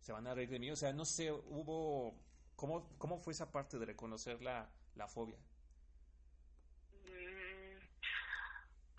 [0.00, 0.70] se van a reír de mí.
[0.70, 2.14] O sea, no sé, hubo...
[2.56, 5.38] ¿Cómo, cómo fue esa parte de reconocer la, la fobia?
[7.06, 7.78] Mm,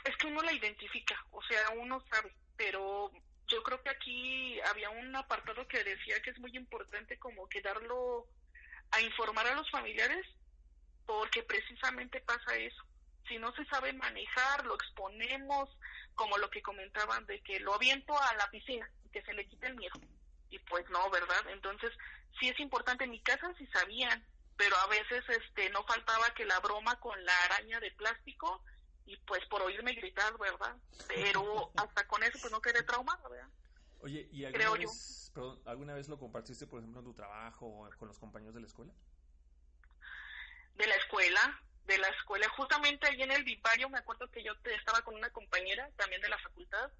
[0.03, 3.11] es que uno la identifica, o sea, uno sabe, pero
[3.51, 7.61] yo creo que aquí había un apartado que decía que es muy importante como que
[7.61, 8.25] darlo
[8.91, 10.25] a informar a los familiares
[11.05, 12.83] porque precisamente pasa eso.
[13.27, 15.69] Si no se sabe manejar, lo exponemos,
[16.15, 19.47] como lo que comentaban de que lo aviento a la piscina y que se le
[19.47, 19.99] quite el miedo.
[20.49, 21.49] Y pues no, ¿verdad?
[21.49, 21.91] Entonces,
[22.39, 24.25] sí es importante, en mi casa sí sabían,
[24.57, 28.63] pero a veces este no faltaba que la broma con la araña de plástico
[29.05, 30.75] y pues por oírme gritar, ¿verdad?
[31.07, 33.49] Pero hasta con eso pues no quedé traumada, ¿verdad?
[34.01, 35.31] Oye, ¿y alguna vez,
[35.65, 38.67] alguna vez lo compartiste, por ejemplo, en tu trabajo o con los compañeros de la
[38.67, 38.93] escuela?
[40.75, 42.47] De la escuela, de la escuela.
[42.49, 46.29] Justamente ahí en el vivario me acuerdo que yo estaba con una compañera también de
[46.29, 46.91] la facultad,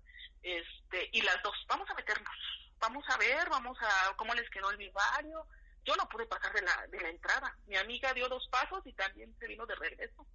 [0.44, 2.36] este, y las dos, vamos a meternos,
[2.80, 5.48] vamos a ver, vamos a cómo les quedó el vivario.
[5.84, 7.58] Yo no pude pasar de la, de la entrada.
[7.66, 10.28] Mi amiga dio dos pasos y también se vino de regreso.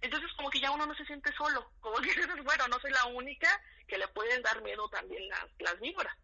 [0.00, 2.10] Entonces como que ya uno no se siente solo, como que
[2.42, 3.48] bueno, no soy la única
[3.86, 6.14] que le pueden dar miedo también las, las víboras.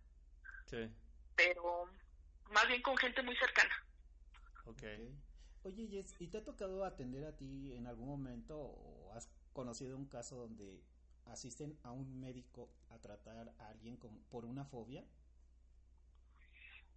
[0.67, 0.89] Sí.
[1.35, 1.91] Pero
[2.51, 3.75] más bien con gente muy cercana.
[4.65, 4.83] Ok.
[5.65, 9.97] Oye, Jess, ¿y te ha tocado atender a ti en algún momento o has conocido
[9.97, 10.83] un caso donde
[11.25, 15.05] asisten a un médico a tratar a alguien con, por una fobia?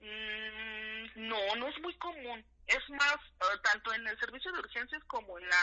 [0.01, 2.45] Mm, no, no es muy común.
[2.67, 5.57] Es más, eh, tanto en el servicio de urgencias como en, la,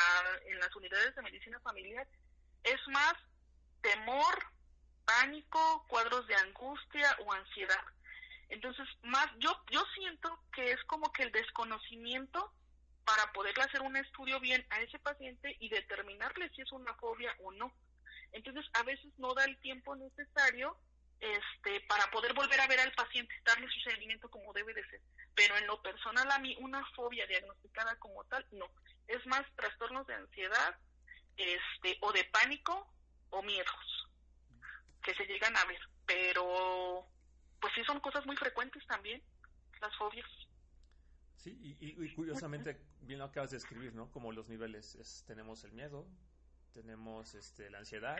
[0.46, 2.06] en las unidades de medicina familiar,
[2.64, 3.14] es más
[3.80, 4.44] temor,
[5.04, 7.84] pánico, cuadros de angustia o ansiedad.
[8.48, 12.52] Entonces, más yo yo siento que es como que el desconocimiento
[13.04, 17.32] para poderle hacer un estudio bien a ese paciente y determinarle si es una fobia
[17.38, 17.72] o no.
[18.32, 20.76] Entonces, a veces no da el tiempo necesario
[21.20, 25.00] este, para poder volver a ver al paciente, darle su seguimiento como debe de ser.
[25.34, 28.66] Pero en lo personal a mí una fobia diagnosticada como tal, no.
[29.08, 30.78] Es más trastornos de ansiedad,
[31.36, 32.92] este, o de pánico
[33.30, 34.08] o miedos
[35.02, 35.80] que se llegan a ver.
[36.04, 37.06] Pero,
[37.60, 39.22] pues sí son cosas muy frecuentes también.
[39.80, 40.26] las fobias.
[41.36, 44.10] Sí, y, curiosamente, bien lo acabas de escribir, ¿no?
[44.10, 46.08] Como los niveles, tenemos el miedo,
[46.72, 48.18] tenemos este, la ansiedad,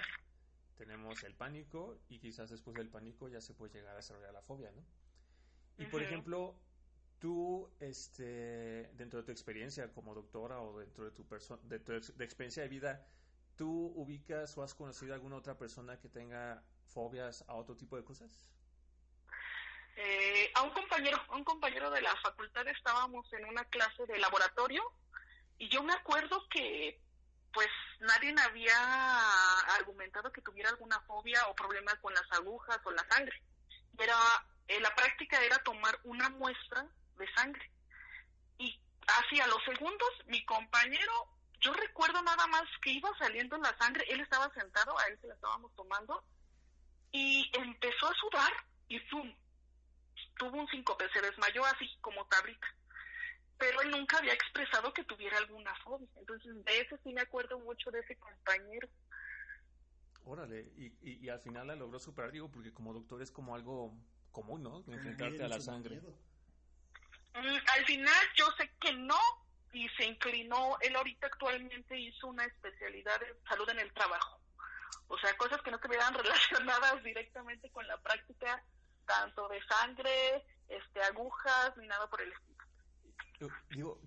[0.77, 4.43] tenemos el pánico y quizás después del pánico ya se puede llegar a desarrollar la
[4.43, 4.85] fobia, ¿no?
[5.79, 6.59] Y por ejemplo,
[7.19, 11.27] tú, este, dentro de tu experiencia como doctora o dentro de tu,
[11.65, 13.07] de tu experiencia de vida,
[13.57, 17.97] ¿tú ubicas o has conocido a alguna otra persona que tenga fobias a otro tipo
[17.97, 18.47] de cosas?
[19.97, 24.19] Eh, a un compañero, a un compañero de la facultad estábamos en una clase de
[24.19, 24.83] laboratorio
[25.59, 27.01] y yo me acuerdo que
[27.57, 27.69] pues
[28.01, 28.77] nadie había
[29.79, 33.43] argumentado que tuviera alguna fobia o problema con las agujas o la sangre.
[33.99, 34.15] Era,
[34.69, 36.87] eh, la práctica era tomar una muestra
[37.17, 37.71] de sangre.
[38.59, 41.31] Y así a los segundos, mi compañero,
[41.63, 45.29] yo recuerdo nada más que iba saliendo la sangre, él estaba sentado, a él se
[45.29, 46.23] la estábamos tomando,
[47.11, 48.53] y empezó a sudar
[48.89, 49.35] y ¡zum!
[50.37, 52.67] tuvo un síncope, se desmayó así como tablita.
[53.59, 56.09] Pero él nunca había expresado que tuviera alguna fobia.
[56.17, 58.89] Entonces, de ese sí me acuerdo mucho de ese compañero.
[60.25, 63.95] Órale, y, y, al final la logró superar, digo, porque como doctor es como algo
[64.33, 64.79] común, ¿no?
[64.79, 66.01] Enfrentarte a la sangre.
[67.35, 69.19] Mm, al final yo sé que no,
[69.73, 74.41] y se inclinó, él ahorita actualmente hizo una especialidad de salud en el trabajo.
[75.09, 78.65] O sea, cosas que no estuvieran relacionadas directamente con la práctica
[79.07, 82.46] tanto de sangre, este, agujas, ni nada por el estilo.
[83.71, 84.01] Digo,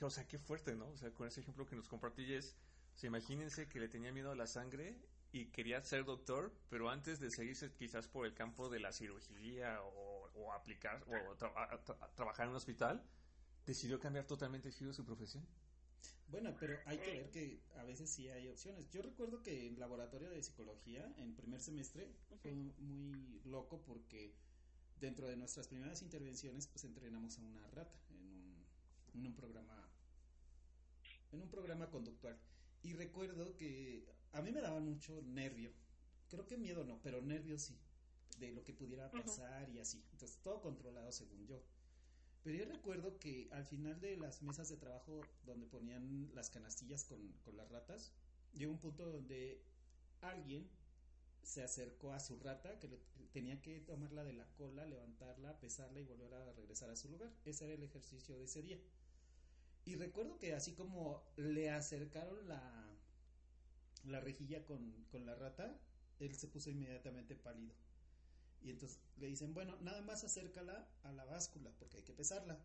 [0.00, 0.88] o sea, qué fuerte, ¿no?
[0.88, 2.56] O sea, con ese ejemplo que nos compartíes,
[3.02, 4.96] o imagínense que le tenía miedo a la sangre
[5.32, 9.80] y quería ser doctor, pero antes de seguirse quizás por el campo de la cirugía
[9.82, 11.36] o, aplicar o
[12.14, 13.04] trabajar en un hospital,
[13.66, 15.46] decidió cambiar totalmente el giro de su profesión.
[16.28, 18.90] Bueno, pero hay que ver que a veces sí hay opciones.
[18.90, 22.12] Yo recuerdo que en laboratorio de psicología, en primer semestre,
[22.42, 24.34] fue muy loco porque
[25.00, 27.98] dentro de nuestras primeras intervenciones, pues entrenamos a una rata
[29.18, 29.88] en un programa,
[31.32, 32.38] en un programa conductual.
[32.82, 35.72] Y recuerdo que a mí me daba mucho nervio.
[36.28, 37.76] Creo que miedo no, pero nervio sí,
[38.38, 40.04] de lo que pudiera pasar y así.
[40.12, 41.62] Entonces, todo controlado según yo.
[42.44, 47.04] Pero yo recuerdo que al final de las mesas de trabajo donde ponían las canastillas
[47.04, 48.12] con, las ratas,
[48.54, 49.60] llegó un punto donde
[50.20, 50.70] alguien
[51.42, 52.88] se acercó a su rata, que
[53.32, 57.32] tenía que tomarla de la cola, levantarla, pesarla y volver a regresar a su lugar.
[57.44, 58.78] Ese era el ejercicio de ese día.
[59.88, 62.94] Y recuerdo que así como le acercaron la,
[64.04, 65.80] la rejilla con, con la rata,
[66.18, 67.72] él se puso inmediatamente pálido.
[68.60, 72.60] Y entonces le dicen, bueno, nada más acércala a la báscula porque hay que pesarla.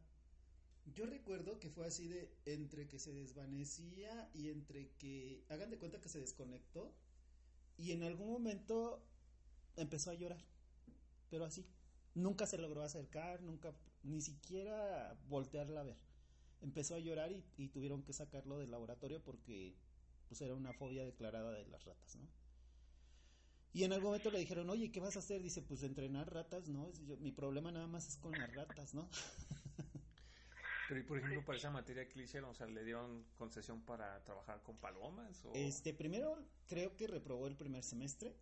[0.93, 5.77] Yo recuerdo que fue así de entre que se desvanecía y entre que hagan de
[5.77, 6.93] cuenta que se desconectó
[7.77, 9.01] y en algún momento
[9.77, 10.43] empezó a llorar.
[11.29, 11.65] Pero así,
[12.15, 16.12] nunca se logró acercar, nunca ni siquiera voltearla a ver.
[16.63, 19.75] Empezó a llorar y, y tuvieron que sacarlo del laboratorio porque
[20.27, 22.27] pues era una fobia declarada de las ratas, ¿no?
[23.73, 25.41] Y en algún momento le dijeron, oye, ¿qué vas a hacer?
[25.41, 26.91] Dice, pues entrenar ratas, ¿no?
[27.19, 29.09] mi problema nada más es con las ratas, ¿no?
[30.87, 33.81] Pero, y por ejemplo, para esa materia que le hicieron, o sea, ¿le dieron concesión
[33.81, 35.43] para trabajar con palomas?
[35.45, 35.51] O...
[35.55, 36.37] Este, primero
[36.67, 38.35] creo que reprobó el primer semestre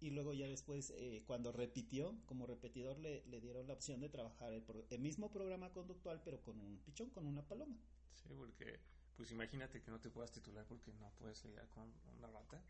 [0.00, 4.08] y luego ya después, eh, cuando repitió, como repetidor, le, le dieron la opción de
[4.08, 7.76] trabajar el, el, mismo programa conductual, pero con un pichón, con una paloma.
[8.14, 8.80] Sí, porque,
[9.16, 12.62] pues imagínate que no te puedas titular porque no puedes lidiar con una rata.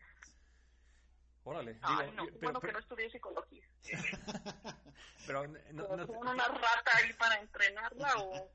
[1.42, 1.78] Órale.
[1.82, 3.64] Ay, no, bueno que no estudié psicología.
[5.26, 8.50] pero no, una rata ahí para entrenarla o,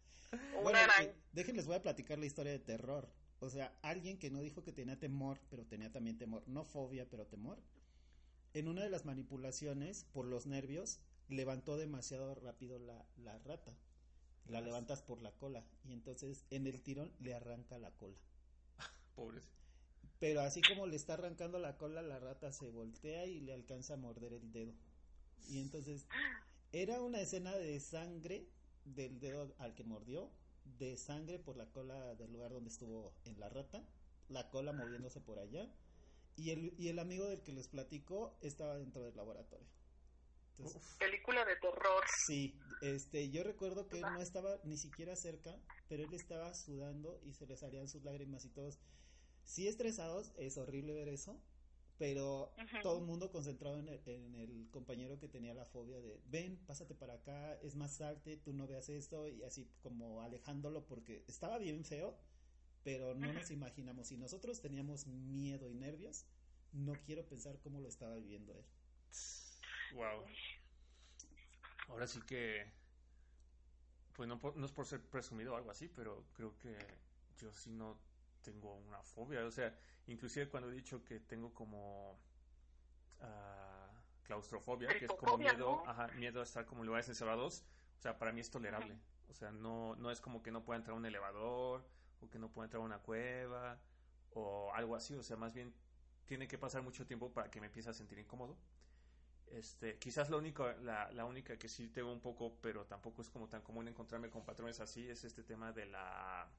[0.61, 1.13] una araña.
[1.32, 3.09] déjenles voy a platicar la historia de terror.
[3.39, 7.09] O sea, alguien que no dijo que tenía temor, pero tenía también temor, no fobia,
[7.09, 7.59] pero temor.
[8.54, 10.99] En una de las manipulaciones, por los nervios,
[11.30, 13.78] levantó demasiado rápido la, la rata.
[14.47, 18.18] La levantas por la cola y entonces en el tirón le arranca la cola.
[19.16, 19.52] Pobres.
[20.20, 23.95] Pero así como le está arrancando la cola, la rata se voltea y le alcanza
[23.95, 24.74] a morder el dedo.
[25.47, 26.06] Y entonces
[26.72, 28.47] era una escena de sangre
[28.86, 30.32] del dedo al que mordió,
[30.78, 33.84] de sangre por la cola del lugar donde estuvo en la rata,
[34.30, 35.70] la cola moviéndose por allá.
[36.36, 39.68] Y el, y el amigo del que les platico estaba dentro del laboratorio.
[41.00, 42.04] Película de terror.
[42.28, 45.58] Sí, este, yo recuerdo que él no estaba ni siquiera cerca,
[45.88, 48.80] pero él estaba sudando y se le salían sus lágrimas y todos
[49.44, 51.42] sí estresados, es horrible ver eso,
[51.98, 56.96] pero todo el mundo concentrado en el, compañero que tenía la fobia de, ven, pásate
[56.96, 61.58] para acá, es más salte, tú no veas esto, y así como alejándolo porque estaba
[61.58, 62.18] bien feo,
[62.84, 66.26] pero no nos imaginamos, si nosotros teníamos miedo y nervios,
[66.72, 68.66] no quiero pensar cómo lo estaba viviendo él.
[69.94, 70.26] Wow.
[71.90, 72.72] Ahora sí que
[74.16, 76.78] pues no, no es por ser presumido o algo así, pero creo que
[77.38, 77.98] yo sí no
[78.42, 79.44] tengo una fobia.
[79.46, 79.76] O sea,
[80.08, 82.14] inclusive cuando he dicho que tengo como
[83.20, 87.64] uh, claustrofobia, que es como miedo, ajá, miedo a estar como en lugares encerrados,
[87.98, 88.98] o sea, para mí es tolerable.
[89.30, 91.84] O sea, no, no es como que no pueda entrar a un elevador
[92.22, 93.80] o que no pueda entrar a una cueva
[94.32, 95.15] o algo así.
[95.15, 95.74] O sea, más bien
[96.26, 98.57] tiene que pasar mucho tiempo para que me empiece a sentir incómodo.
[99.47, 103.30] Este, quizás lo único, la, la, única que sí tengo un poco, pero tampoco es
[103.30, 106.49] como tan común encontrarme con patrones así, es este tema de la...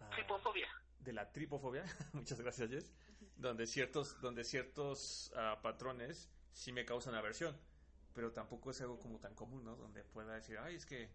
[0.00, 0.68] Uh, tripofobia.
[0.98, 2.92] De la tripofobia, muchas gracias Jess,
[3.36, 7.56] donde ciertos, donde ciertos uh, patrones sí me causan aversión,
[8.14, 9.76] pero tampoco es algo como tan común, ¿no?
[9.76, 11.08] Donde pueda decir, ay, es que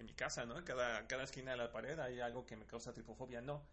[0.00, 0.64] en mi casa, ¿no?
[0.64, 3.64] Cada, cada esquina de la pared hay algo que me causa tripofobia, no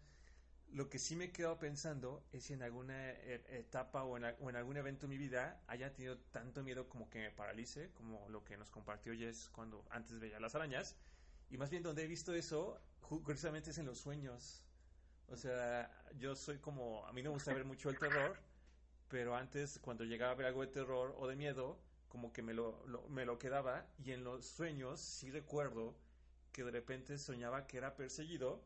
[0.72, 4.24] lo que sí me he quedado pensando es si en alguna e, etapa o en,
[4.24, 8.44] algún evento en mi vida haya tenido tanto miedo como que me paralice, como lo
[8.44, 10.96] que nos compartió Jess cuando antes veía las arañas.
[11.50, 14.62] Y más bien donde he visto eso, curiosamente es en los sueños.
[15.28, 18.38] O sea, yo soy como, a mí no me gusta ver mucho el terror,
[19.08, 22.52] pero antes cuando llegaba a ver algo de terror o de miedo, como que me
[22.52, 25.94] lo, me lo quedaba y en los sueños sí recuerdo
[26.58, 28.64] que de repente soñaba que era perseguido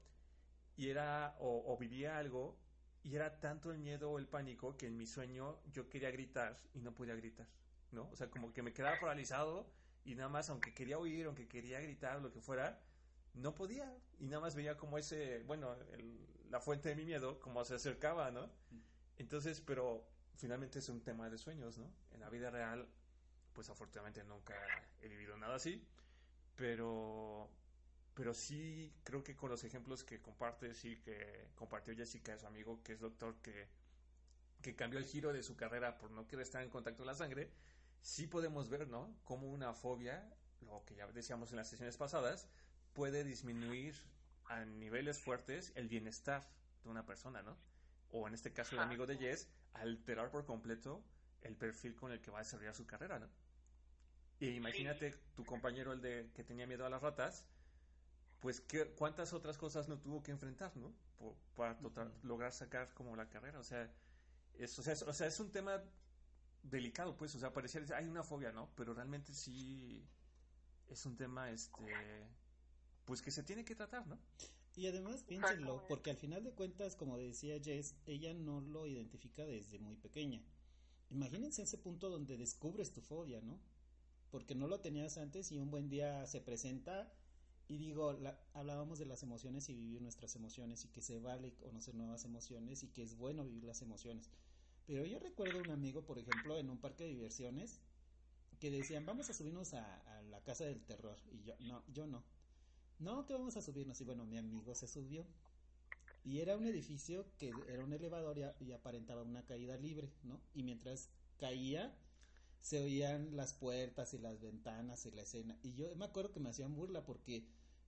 [0.79, 2.57] y era o, vivía algo
[3.03, 6.57] y era tanto el miedo o el pánico que en mi sueño yo quería gritar
[6.73, 7.47] y no podía gritar,
[7.91, 8.09] ¿no?
[8.11, 9.71] O sea, como que me quedaba paralizado
[10.07, 12.81] y nada más, aunque quería huir, aunque quería gritar, lo que fuera,
[13.35, 13.95] no podía.
[14.19, 15.77] Y nada más veía como ese, bueno,
[16.49, 18.49] la fuente de mi miedo, como se acercaba, ¿no?
[19.19, 21.93] Entonces, pero finalmente es un tema de sueños, ¿no?
[22.13, 22.89] En la vida real,
[23.53, 24.55] pues afortunadamente nunca
[25.03, 25.87] he vivido nada así,
[26.57, 27.51] pero
[28.15, 32.83] pero sí creo que con los ejemplos que compartes y que compartió Jessica, su amigo,
[32.83, 33.69] que es doctor, que,
[34.61, 37.15] que cambió el giro de su carrera por no querer estar en contacto con la
[37.15, 37.51] sangre,
[38.03, 39.15] sí podemos ver, ¿no?
[39.25, 40.29] Cómo una fobia,
[40.61, 42.49] lo que ya decíamos en las sesiones pasadas,
[42.93, 43.95] puede disminuir
[44.47, 46.47] a niveles fuertes el bienestar
[46.85, 47.57] de una persona, ¿no?
[48.11, 51.03] O en este caso el amigo de Jess, alterar por completo
[51.41, 53.29] el perfil con el que va a desarrollar su carrera, ¿no?
[54.39, 57.47] Y imagínate tu compañero, el de que tenía miedo a las ratas,
[58.43, 60.93] pues ¿qué, cuántas otras cosas no tuvo que enfrentar, ¿no?
[61.55, 61.79] para
[62.25, 63.61] lograr sacar como la carrera.
[63.61, 63.89] O sea,
[64.59, 65.81] es, o sea, es, un tema
[66.65, 68.69] delicado, pues, o sea, pareciera, hay una fobia, ¿no?
[68.75, 70.05] Pero realmente sí
[70.89, 72.27] es un tema, este,
[73.05, 74.19] pues que se tiene que tratar, ¿no?
[74.75, 79.45] Y además, piénsenlo, porque al final de cuentas, como decía Jess, ella no lo identifica
[79.45, 80.43] desde muy pequeña.
[81.11, 83.61] Imagínense ese punto donde descubres tu fobia, ¿no?
[84.31, 87.13] Porque no lo tenías antes y un buen día se presenta
[87.73, 88.15] y digo,
[88.53, 92.83] hablábamos de las emociones y vivir nuestras emociones y que se vale conocer nuevas emociones
[92.83, 94.29] y que es bueno vivir las emociones.
[94.87, 97.81] Pero yo recuerdo un amigo, por ejemplo, en un parque de diversiones,
[98.61, 101.17] que decían, vamos a subirnos a, la casa del terror.
[101.31, 102.23] Y yo, no, yo no.
[102.99, 103.99] No, que vamos a subirnos.
[104.03, 105.25] Y bueno, mi amigo se subió.
[106.25, 110.43] Y era un edificio que era un elevador y aparentaba una caída libre, ¿no?
[110.53, 111.09] Y mientras
[111.39, 111.97] caía,
[112.63, 115.59] se oían las puertas y las ventanas y la escena.
[115.63, 117.45] Y yo me acuerdo que me hacían burla porque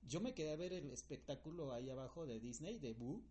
[0.07, 3.23] yo me quedé a ver el espectáculo ahí abajo de Disney, de Boo,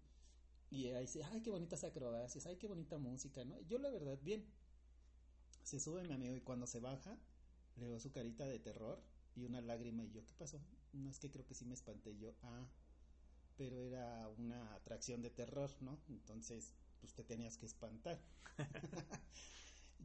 [0.70, 3.62] y ahí dice, ay, qué bonitas acrobacias, ay, qué bonita música, ¿no?
[3.62, 4.46] Yo la verdad, bien,
[5.62, 7.18] se sube mi amigo y cuando se baja,
[7.76, 9.02] le veo su carita de terror
[9.36, 10.60] y una lágrima y yo, ¿qué pasó?
[10.92, 12.68] No es que creo que sí me espanté yo, ah,
[13.56, 16.00] pero era una atracción de terror, ¿no?
[16.10, 18.20] Entonces, pues te tenías que espantar.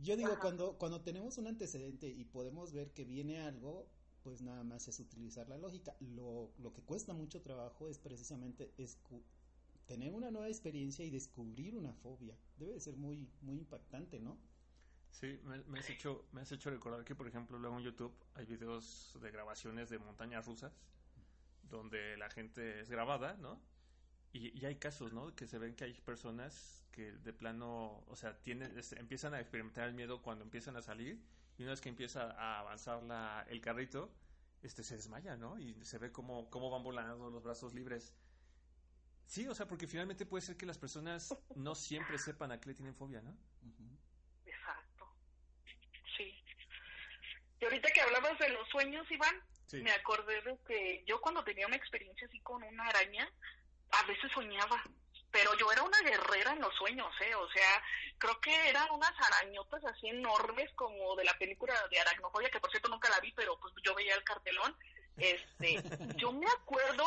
[0.03, 3.89] yo digo, cuando, cuando tenemos un antecedente y podemos ver que viene algo,
[4.29, 5.97] pues nada más es utilizar la lógica.
[6.01, 8.74] Lo, lo que cuesta mucho trabajo es precisamente
[9.87, 12.37] tener una nueva experiencia y descubrir una fobia.
[12.59, 14.39] Debe de ser muy, muy impactante, ¿no?
[15.11, 18.45] Sí, me, has hecho, me has hecho recordar que, por ejemplo, luego en YouTube hay
[18.45, 20.79] videos de grabaciones de montañas rusas
[21.62, 23.59] donde la gente es grabada, ¿no?
[24.35, 25.35] Y, y, hay casos, ¿no?
[25.35, 29.89] Que se ven que hay personas que de plano, o sea, tienen, empiezan a experimentar
[29.89, 31.18] el miedo cuando empiezan a salir
[31.59, 34.13] y una vez que empieza a avanzar la, el carrito,
[34.63, 35.59] este se desmaya, ¿no?
[35.59, 38.15] Y se ve cómo, cómo van volando los brazos libres.
[39.27, 42.69] Sí, o sea, porque finalmente puede ser que las personas no siempre sepan a qué
[42.69, 43.37] le tienen fobia, ¿no?
[44.47, 45.13] Exacto.
[46.17, 46.33] Sí.
[47.61, 49.43] Y ahorita que hablabas de los sueños, Iván,
[49.73, 53.29] me acordé de que yo cuando tenía una experiencia así con una araña,
[53.91, 54.83] a veces soñaba
[55.39, 57.32] pero yo era una guerrera en los sueños, ¿eh?
[57.36, 57.82] O sea,
[58.18, 62.70] creo que eran unas arañotas así enormes como de la película de Aracnofobia, que por
[62.72, 64.76] cierto nunca la vi, pero pues yo veía el cartelón.
[65.16, 65.80] Este,
[66.16, 67.07] yo me acuerdo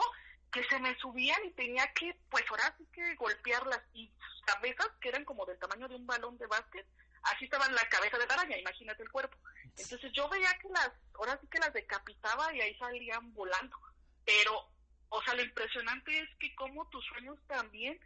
[0.50, 4.88] que se me subían y tenía que, pues ahora sí que golpearlas y sus cabezas,
[5.02, 6.88] que eran como del tamaño de un balón de básquet,
[7.24, 9.38] así estaban la cabeza de la araña, imagínate el cuerpo.
[9.78, 13.78] Entonces yo veía que las, ahora sí que las decapitaba y ahí salían volando.
[14.24, 14.70] Pero,
[15.10, 18.00] o sea, lo impresionante es que como tus sueños también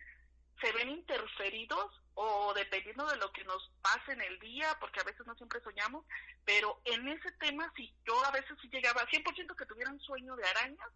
[0.61, 5.03] se ven interferidos o dependiendo de lo que nos pase en el día, porque a
[5.03, 6.05] veces no siempre soñamos,
[6.45, 9.99] pero en ese tema sí, yo a veces sí llegaba a 100% que tuviera un
[9.99, 10.89] sueño de arañas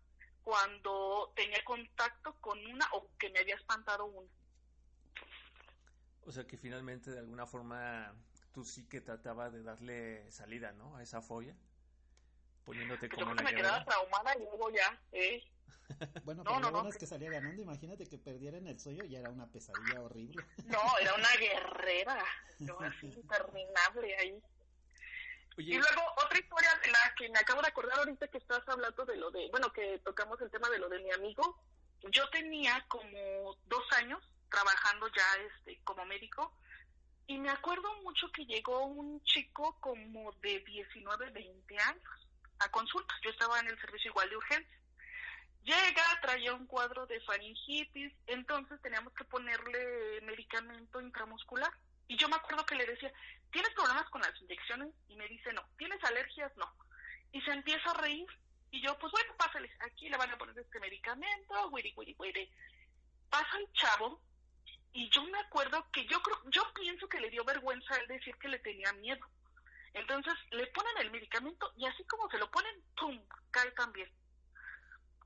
[0.43, 4.30] cuando tenía contacto con una o que me había espantado una.
[6.26, 8.14] O sea que finalmente de alguna forma
[8.53, 10.95] tú sí que trataba de darle salida, ¿no?
[10.95, 11.55] A esa fobia,
[12.66, 15.43] poniéndote como Yo me quedaba traumada y luego ya, ¿eh?
[16.24, 17.61] Bueno, pero lo bueno es que salía ganando.
[17.61, 20.45] Imagínate que perdiera en el sueño y era una pesadilla horrible.
[20.65, 22.24] No, era una guerrera.
[22.59, 24.41] Yo así interminable ahí.
[25.57, 29.03] Y luego otra historia de la que me acabo de acordar ahorita que estás hablando
[29.05, 31.61] de lo de, bueno, que tocamos el tema de lo de mi amigo.
[32.11, 35.26] Yo tenía como dos años trabajando ya
[35.57, 36.53] este como médico
[37.30, 43.13] y me acuerdo mucho que llegó un chico como de 19, 20 años a consulta.
[43.24, 44.80] Yo estaba en el servicio igual de urgencia.
[45.70, 51.72] Llega, traía un cuadro de faringitis, entonces teníamos que ponerle medicamento intramuscular.
[52.07, 53.13] Y yo me acuerdo que le decía,
[53.51, 54.89] ¿tienes problemas con las inyecciones?
[55.09, 55.61] Y me dice, no.
[55.78, 56.51] ¿Tienes alergias?
[56.57, 56.65] No.
[57.32, 58.26] Y se empieza a reír.
[58.72, 62.51] Y yo, pues bueno, pásale, aquí le van a poner este medicamento, wiri, wiri, wiri.
[63.30, 64.20] Pasa el chavo,
[64.91, 68.36] y yo me acuerdo que yo creo, yo pienso que le dio vergüenza al decir
[68.38, 69.24] que le tenía miedo.
[69.93, 73.22] Entonces le ponen el medicamento y así como se lo ponen, ¡pum!
[73.51, 74.09] cae también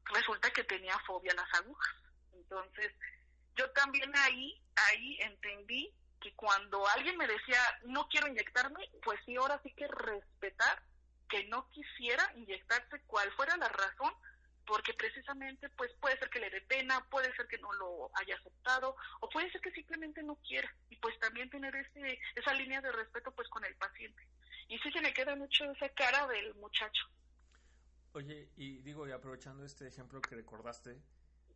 [0.05, 1.95] resulta que tenía fobia a las agujas.
[2.33, 2.91] Entonces,
[3.55, 9.35] yo también ahí, ahí entendí que cuando alguien me decía, no quiero inyectarme, pues sí,
[9.35, 10.81] ahora sí que respetar
[11.29, 14.13] que no quisiera inyectarse, cual fuera la razón,
[14.65, 18.35] porque precisamente pues puede ser que le dé pena, puede ser que no lo haya
[18.35, 22.81] aceptado, o puede ser que simplemente no quiera, y pues también tener ese, esa línea
[22.81, 24.27] de respeto pues con el paciente.
[24.69, 27.03] Y sí se me queda mucho esa cara del muchacho.
[28.13, 31.01] Oye, y digo, y aprovechando este ejemplo que recordaste,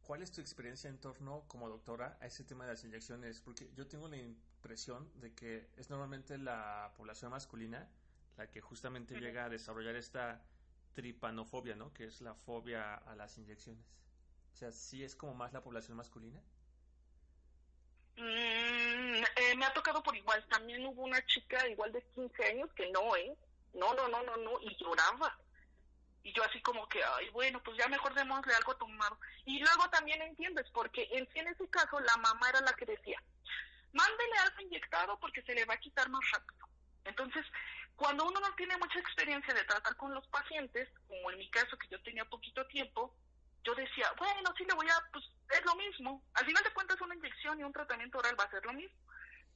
[0.01, 3.41] ¿cuál es tu experiencia en torno como doctora a ese tema de las inyecciones?
[3.41, 7.87] Porque yo tengo la impresión de que es normalmente la población masculina
[8.37, 10.41] la que justamente llega a desarrollar esta
[10.93, 11.93] tripanofobia, ¿no?
[11.93, 13.85] Que es la fobia a las inyecciones.
[14.53, 16.39] O sea, ¿sí es como más la población masculina?
[18.15, 20.43] Mm, eh, me ha tocado por igual.
[20.49, 23.35] También hubo una chica igual de 15 años que no, ¿eh?
[23.73, 25.37] No, no, no, no, no, y lloraba.
[26.23, 29.17] Y yo así como que, ay, bueno, pues ya mejor démosle algo tomado.
[29.45, 33.21] Y luego también entiendes, porque en en ese caso la mamá era la que decía,
[33.93, 36.67] mándele algo inyectado porque se le va a quitar más rápido.
[37.05, 37.45] Entonces,
[37.95, 41.77] cuando uno no tiene mucha experiencia de tratar con los pacientes, como en mi caso
[41.77, 43.15] que yo tenía poquito tiempo,
[43.63, 46.23] yo decía, bueno, sí le voy a, pues es lo mismo.
[46.35, 48.97] Al final de cuentas una inyección y un tratamiento oral va a ser lo mismo.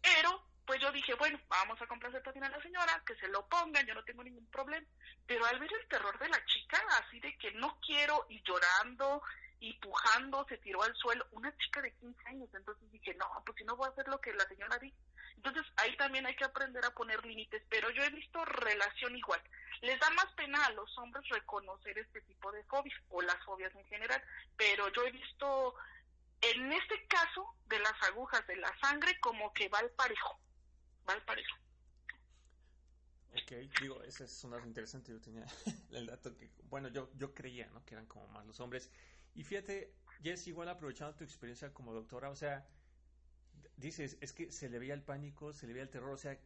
[0.02, 3.46] Pero pues yo dije, bueno, vamos a complacer también a la señora, que se lo
[3.48, 4.86] pongan, yo no tengo ningún problema.
[5.26, 9.22] Pero al ver el terror de la chica, así de que no quiero, y llorando,
[9.60, 13.58] y pujando, se tiró al suelo, una chica de 15 años, entonces dije, no, pues
[13.58, 14.98] si no voy a hacer lo que la señora dice.
[15.36, 19.42] Entonces ahí también hay que aprender a poner límites, pero yo he visto relación igual.
[19.82, 23.74] Les da más pena a los hombres reconocer este tipo de fobias, o las fobias
[23.76, 24.24] en general,
[24.58, 25.76] pero yo he visto
[26.42, 30.40] en este caso de las agujas de la sangre como que va al parejo
[31.06, 31.56] mal parejo.
[33.34, 35.12] Ok, digo, ese es un dato interesante.
[35.12, 35.46] Yo tenía
[35.92, 37.84] el dato que, bueno, yo, yo creía, ¿no?
[37.86, 38.90] Que eran como más los hombres.
[39.36, 42.68] Y fíjate, Jess, igual aprovechando tu experiencia como doctora, o sea,
[43.78, 46.38] dices, es que se le veía el pánico, se le veía el terror, o sea,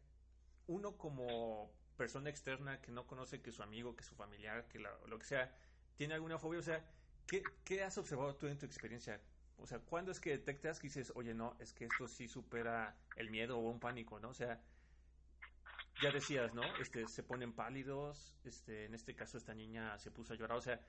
[0.67, 5.19] uno como persona externa que no conoce que su amigo, que su familiar, que lo
[5.19, 5.55] que sea,
[5.95, 6.85] tiene alguna fobia, o sea,
[7.25, 9.19] ¿qué, ¿qué has observado tú en tu experiencia?
[9.57, 12.95] O sea, ¿cuándo es que detectas que dices, oye, no, es que esto sí supera
[13.15, 14.29] el miedo o un pánico, ¿no?
[14.29, 14.61] O sea,
[16.01, 16.63] ya decías, ¿no?
[16.77, 20.61] Este, se ponen pálidos, este, en este caso esta niña se puso a llorar, o
[20.61, 20.79] sea,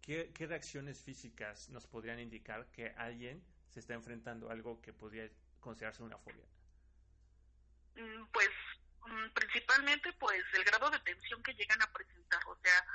[0.00, 5.28] ¿qué, reacciones físicas nos podrían indicar que alguien se está enfrentando a algo que podría
[5.60, 6.46] considerarse una fobia?
[7.96, 8.50] Mm, pues
[9.06, 12.86] mm, principalmente pues el grado de tensión que llegan a presentar, o sea,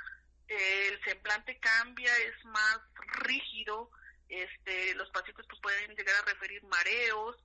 [0.48, 2.80] el semblante cambia, es más
[3.24, 3.90] rígido,
[4.32, 7.36] este, los pacientes pues pueden llegar a referir mareos,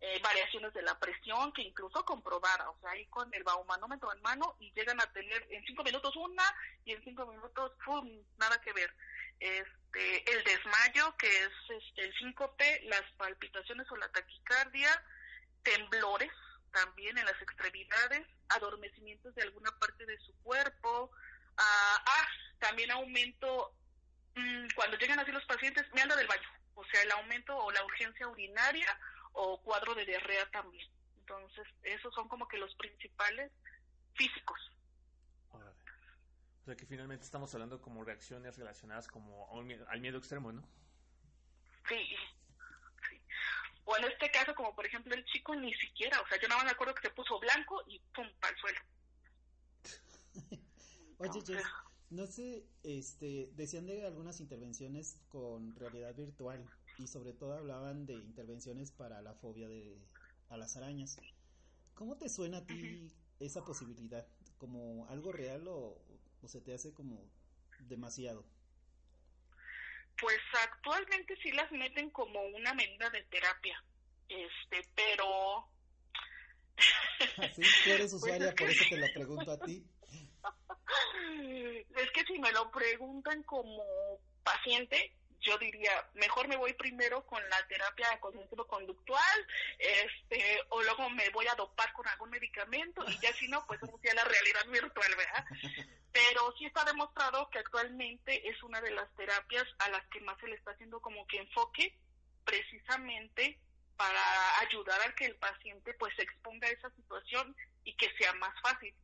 [0.00, 4.20] eh, variaciones de la presión que incluso comprobara, o sea, ahí con el baumanómetro en
[4.20, 6.44] mano y llegan a tener en cinco minutos una
[6.84, 8.06] y en cinco minutos, ¡pum!,
[8.36, 8.92] nada que ver.
[9.40, 14.90] Este, el desmayo, que es este, el síncope, las palpitaciones o la taquicardia,
[15.62, 16.32] temblores
[16.72, 21.10] también en las extremidades, adormecimientos de alguna parte de su cuerpo,
[21.56, 22.28] ah, ah
[22.58, 23.72] también aumento
[24.74, 27.84] cuando llegan así los pacientes, me anda del baño, o sea, el aumento o la
[27.84, 28.86] urgencia urinaria
[29.32, 30.86] o cuadro de diarrea también.
[31.18, 33.50] Entonces, esos son como que los principales
[34.14, 34.72] físicos.
[36.66, 40.50] O sea que finalmente estamos hablando como reacciones relacionadas como al miedo, al miedo extremo,
[40.50, 40.62] ¿no?
[41.88, 42.16] Sí,
[43.08, 43.22] sí.
[43.84, 46.60] O en este caso, como por ejemplo el chico ni siquiera, o sea, yo no
[46.64, 48.80] me acuerdo que se puso blanco y pum, para el suelo.
[51.18, 51.64] Oye, Jess,
[52.10, 56.64] no sé, este, decían de algunas intervenciones con realidad virtual
[56.98, 59.98] y sobre todo hablaban de intervenciones para la fobia de
[60.48, 61.18] a las arañas.
[61.94, 64.26] ¿Cómo te suena a ti esa posibilidad?
[64.58, 66.00] ¿Como algo real o,
[66.42, 67.28] o se te hace como
[67.80, 68.44] demasiado?
[70.20, 73.82] Pues actualmente sí las meten como una medida de terapia,
[74.28, 75.68] este, pero...
[77.54, 77.62] ¿Sí?
[77.84, 79.84] Tú eres pues usuaria, por eso te lo pregunto a ti.
[81.96, 83.82] Es que si me lo preguntan como
[84.42, 89.46] paciente, yo diría, mejor me voy primero con la terapia cognitivo-conductual,
[89.78, 93.80] este, o luego me voy a dopar con algún medicamento, y ya si no, pues
[93.80, 95.44] vamos a la realidad virtual, ¿verdad?
[96.12, 100.38] Pero sí está demostrado que actualmente es una de las terapias a las que más
[100.40, 101.94] se le está haciendo como que enfoque,
[102.44, 103.58] precisamente
[103.96, 104.20] para
[104.60, 108.54] ayudar a que el paciente pues se exponga a esa situación y que sea más
[108.62, 108.94] fácil.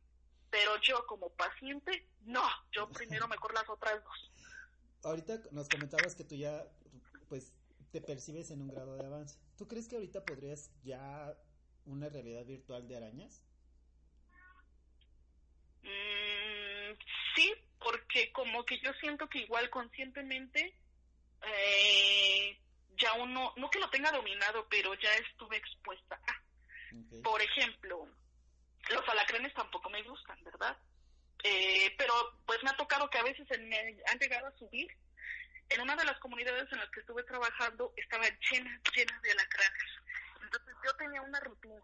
[0.53, 4.31] Pero yo como paciente, no, yo primero mejor las otras dos
[5.03, 6.65] ahorita nos comentabas que tú ya,
[7.29, 7.53] pues,
[7.91, 9.37] te percibes en un grado de avance.
[9.57, 11.35] ¿Tú crees que ahorita podrías ya
[11.85, 13.43] una realidad virtual de arañas?
[15.83, 16.97] Mm,
[17.35, 20.75] sí, porque como que yo siento que igual conscientemente
[21.45, 22.57] eh,
[22.97, 26.19] ya uno, no que lo tenga dominado, pero ya estuve expuesta
[27.21, 28.07] Por ejemplo,
[28.89, 30.77] los alacranes tampoco me gustan, ¿verdad?
[31.43, 32.13] Eh, pero
[32.45, 34.87] pues me ha tocado que a veces me han llegado a subir.
[35.69, 39.91] En una de las comunidades en las que estuve trabajando estaba llena, llena de alacranes.
[40.43, 41.81] Entonces yo tenía una rutina.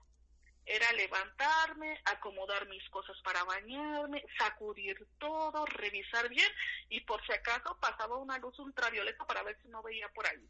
[0.65, 6.51] Era levantarme, acomodar mis cosas para bañarme, sacudir todo, revisar bien
[6.89, 10.47] y por si acaso pasaba una luz ultravioleta para ver si no veía por ahí.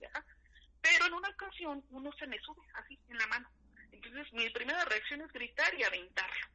[0.82, 3.50] Pero en una ocasión uno se me sube así en la mano.
[4.02, 6.47] Entonces mi primera reacción es gritar y aventarlo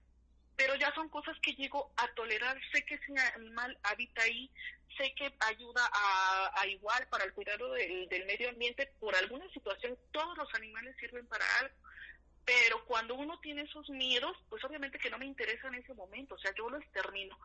[0.56, 2.58] pero ya son cosas que llego a tolerar.
[2.72, 4.50] Sé que ese animal habita ahí,
[4.96, 8.86] sé que ayuda a, igual para el cuidado del, medio ambiente.
[9.00, 11.74] Por alguna situación, todos los animales sirven para algo.
[12.44, 16.34] Pero cuando uno tiene esos miedos, pues obviamente que no me interesa en ese momento,
[16.34, 17.38] o sea, yo los termino.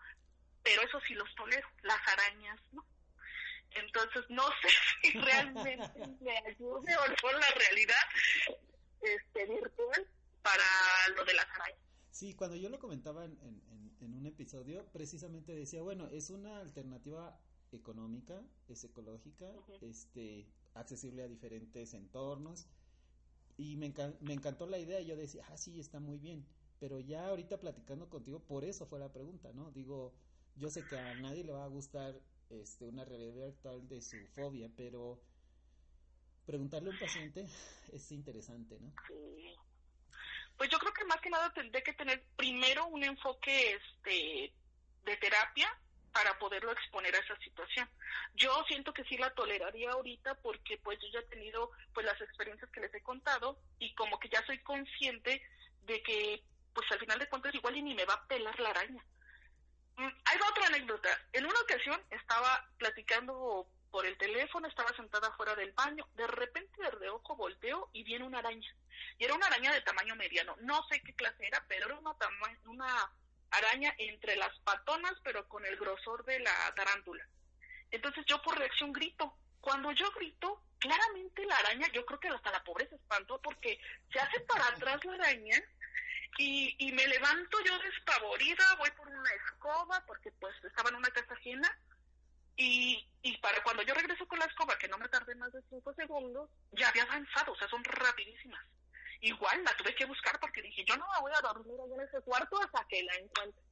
[0.62, 2.86] Pero eso sí los tolero, las arañas, ¿no?
[3.72, 4.70] Entonces, no sé
[5.02, 5.78] si realmente
[6.22, 7.96] me ayude o no la realidad
[9.02, 10.08] este, virtual
[10.42, 10.64] para
[11.16, 11.80] lo de las arañas.
[12.12, 13.38] Sí, cuando yo lo comentaba en,
[14.02, 17.40] en, un episodio, precisamente decía, bueno, es una alternativa
[17.72, 19.46] económica, es ecológica,
[19.82, 22.68] este, accesible a diferentes entornos.
[23.58, 26.46] Y me, me encantó la idea, yo decía, ah, sí, está muy bien.
[26.80, 29.72] Pero ya ahorita platicando contigo, por eso fue la pregunta, ¿no?
[29.72, 30.14] Digo,
[30.56, 32.20] yo sé que a nadie le va a gustar
[32.50, 35.22] este, una realidad virtual de su fobia, pero
[36.50, 37.46] preguntarle a un paciente
[37.94, 38.92] es interesante, ¿no?
[39.08, 39.56] Sí.
[40.58, 44.52] Pues yo creo que más que nada tendré que tener primero un enfoque este
[45.06, 45.70] de terapia
[46.12, 47.88] para poderlo exponer a esa situación.
[48.34, 52.20] Yo siento que sí la toleraría ahorita porque pues yo ya he tenido pues las
[52.20, 55.42] experiencias que les he contado y como que ya soy consciente
[55.84, 56.44] de que
[56.74, 59.06] pues al final de cuentas igual y ni me va a pelar la araña.
[59.98, 61.10] Mm, hay otra anécdota.
[61.32, 66.82] En una ocasión estaba platicando por el teléfono, estaba sentada fuera del baño, de repente
[66.82, 68.74] de reojo volteo y viene una araña.
[69.18, 72.16] Y era una araña de tamaño mediano, no sé qué clase era, pero era una,
[72.66, 73.12] una
[73.52, 77.26] araña entre las patonas, pero con el grosor de la tarántula.
[77.92, 79.36] Entonces yo por reacción grito.
[79.62, 83.80] Cuando yo grito, claramente la araña, yo creo que hasta la pobreza espantó porque
[84.12, 85.62] se hace para atrás la araña
[86.38, 91.10] y, y me levanto yo despavorida, voy por una escoba porque pues estaba en una
[91.12, 91.78] casa ajena
[92.60, 95.62] y, y para cuando yo regreso con la escoba, que no me tardé más de
[95.70, 98.62] cinco segundos, ya había avanzado, o sea, son rapidísimas.
[99.22, 102.02] Igual la tuve que buscar porque dije, yo no me voy a dormir allá en
[102.02, 103.64] ese cuarto hasta que la encuentre.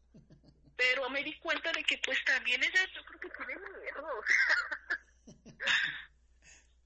[0.77, 4.07] Pero me di cuenta de que pues también ella, yo creo que tiene miedo.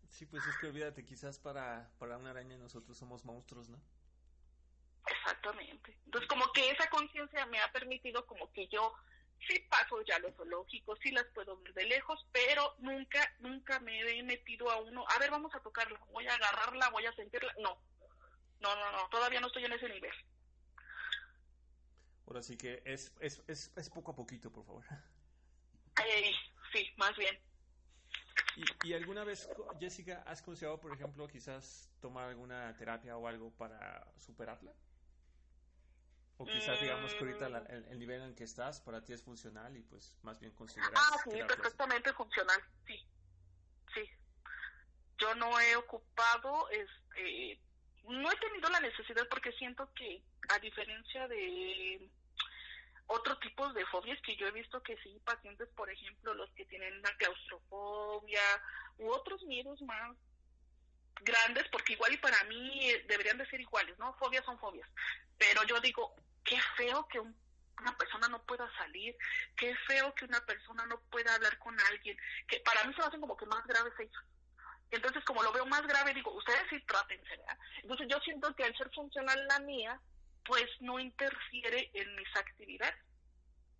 [0.10, 3.82] Sí, pues es que olvídate, quizás para, para una araña nosotros somos monstruos, ¿no?
[5.08, 5.97] Exactamente.
[6.06, 8.93] Entonces como que esa conciencia me ha permitido como que yo
[9.48, 14.00] sí paso ya los zoológicos, sí las puedo ver de lejos, pero nunca, nunca me
[14.00, 17.54] he metido a uno, a ver, vamos a tocarla, voy a agarrarla, voy a sentirla,
[17.60, 17.82] no,
[18.60, 20.14] no, no, no, todavía no estoy en ese nivel.
[22.28, 24.86] Ahora sí que es, es, es, es poco a poquito, por favor.
[26.72, 27.38] sí, más bien.
[28.56, 33.52] ¿Y, ¿Y, alguna vez, Jessica, has considerado, por ejemplo, quizás tomar alguna terapia o algo
[33.52, 34.74] para superarla?
[36.42, 39.84] O quizás digamos que ahorita el, nivel en que estás para ti es funcional y
[39.84, 40.92] pues más bien consideras...
[40.96, 43.00] Ah, sí, perfectamente funcional, sí,
[43.94, 44.10] sí.
[45.20, 47.62] Yo no he ocupado, este,
[48.06, 52.10] no he tenido la necesidad porque siento que a diferencia de
[53.06, 56.66] otro tipo de fobias que yo he visto que sí, pacientes, por ejemplo, los que
[56.66, 58.42] tienen la claustrofobia
[58.98, 60.18] u otros miedos más
[61.22, 64.12] grandes, porque igual y para mí eh, deberían de ser iguales, ¿no?
[64.16, 64.89] Fobias son fobias.
[65.38, 69.16] Pero yo digo, qué feo que una persona no pueda salir,
[69.56, 72.18] qué feo que una persona no pueda hablar con alguien,
[72.48, 74.24] que para mí se hacen como que más graves ellos.
[74.92, 77.58] Entonces, como lo veo más grave, digo, ustedes sí trátense, ¿verdad?
[77.82, 80.00] Entonces, yo siento que al ser funcional la mía,
[80.46, 83.02] pues no interfiere en mis actividades.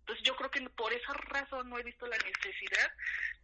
[0.00, 2.92] Entonces, yo creo que por esa razón no he visto la necesidad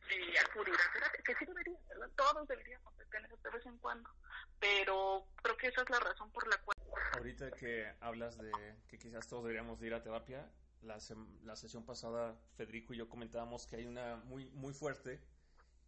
[0.09, 2.09] de acudir a terapia, que sí debería, ¿verdad?
[2.17, 4.11] Todos deberíamos tener de vez en cuando,
[4.59, 6.78] pero creo que esa es la razón por la cual
[7.11, 10.51] Ahorita que hablas de que quizás todos deberíamos ir a terapia,
[10.83, 10.99] la,
[11.45, 15.21] la sesión pasada Federico y yo comentábamos que hay una muy, muy fuerte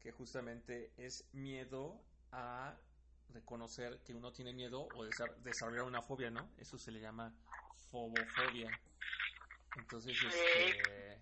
[0.01, 2.03] que justamente es miedo
[2.33, 2.81] a
[3.29, 6.51] reconocer que uno tiene miedo o desarrollar una fobia, ¿no?
[6.59, 7.35] Eso se le llama
[7.91, 8.79] fobofobia.
[9.75, 11.21] Entonces, este,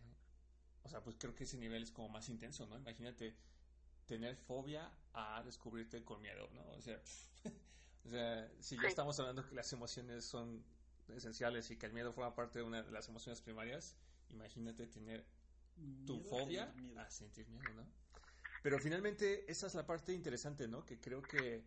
[0.85, 2.79] o sea, pues creo que ese nivel es como más intenso, ¿no?
[2.79, 3.37] Imagínate
[4.07, 6.63] tener fobia a descubrirte con miedo, ¿no?
[6.73, 7.01] O sea,
[8.05, 10.65] O sea, si ya estamos hablando que las emociones son
[11.09, 13.97] esenciales y que el miedo forma parte de una de las emociones primarias,
[14.31, 15.25] imagínate tener
[16.07, 17.87] tu fobia a, sentir miedo, ¿no?
[18.63, 20.85] Pero finalmente esa es la parte interesante, ¿no?
[20.85, 21.65] Que creo que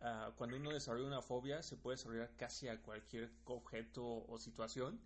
[0.00, 5.00] ah, cuando uno desarrolla una fobia se puede desarrollar casi a cualquier objeto o situación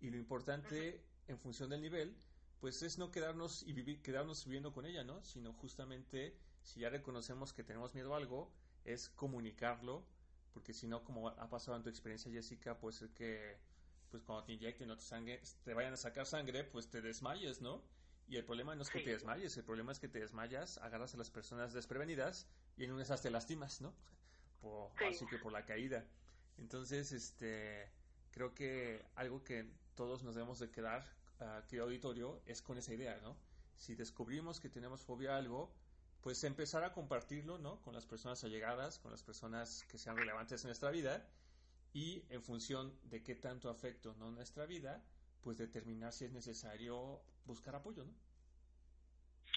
[0.00, 2.16] y lo importante en función del nivel
[2.60, 5.22] pues es no quedarnos y vivir, quedarnos viviendo con ella, ¿no?
[5.24, 8.50] Sino justamente si ya reconocemos que tenemos miedo a algo,
[8.84, 10.06] es comunicarlo
[10.56, 13.58] porque si no, como ha pasado en tu experiencia, Jessica, puede ser que
[14.10, 17.60] pues cuando te inyecten o te, sangre, te vayan a sacar sangre, pues te desmayes,
[17.60, 17.82] ¿no?
[18.26, 21.12] Y el problema no es que te desmayes, el problema es que te desmayas, agarras
[21.12, 22.46] a las personas desprevenidas
[22.78, 23.92] y en una esas te lastimas, ¿no?
[24.62, 26.06] Por, Así que por la caída.
[26.56, 27.90] Entonces, este,
[28.30, 31.04] creo que algo que todos nos debemos de quedar,
[31.38, 33.36] uh, auditorio, es con esa idea, ¿no?
[33.74, 35.70] Si descubrimos que tenemos fobia a algo,
[36.22, 37.80] pues empezar a compartirlo, ¿no?
[37.82, 41.26] Con las personas allegadas, con las personas que sean relevantes en nuestra vida
[41.92, 44.30] y en función de qué tanto afecto ¿no?
[44.30, 45.02] nuestra vida,
[45.42, 48.12] pues determinar si es necesario buscar apoyo, ¿no?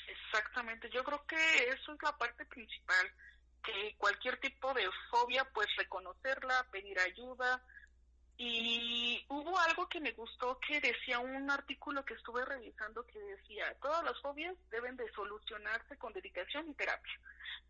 [0.07, 3.11] Exactamente, yo creo que eso es la parte principal,
[3.63, 7.63] que cualquier tipo de fobia, pues reconocerla, pedir ayuda,
[8.41, 13.75] y hubo algo que me gustó que decía un artículo que estuve revisando que decía,
[13.81, 17.19] todas las fobias deben de solucionarse con dedicación y terapia,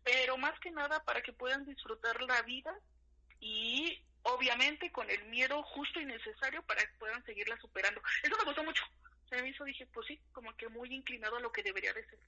[0.04, 2.72] pero más que nada para que puedan disfrutar la vida
[3.40, 8.00] y obviamente con el miedo justo y necesario para que puedan seguirla superando.
[8.22, 8.84] Eso me gustó mucho.
[9.28, 12.06] Se me hizo, dije, pues sí, como que muy inclinado a lo que debería de
[12.06, 12.20] ser.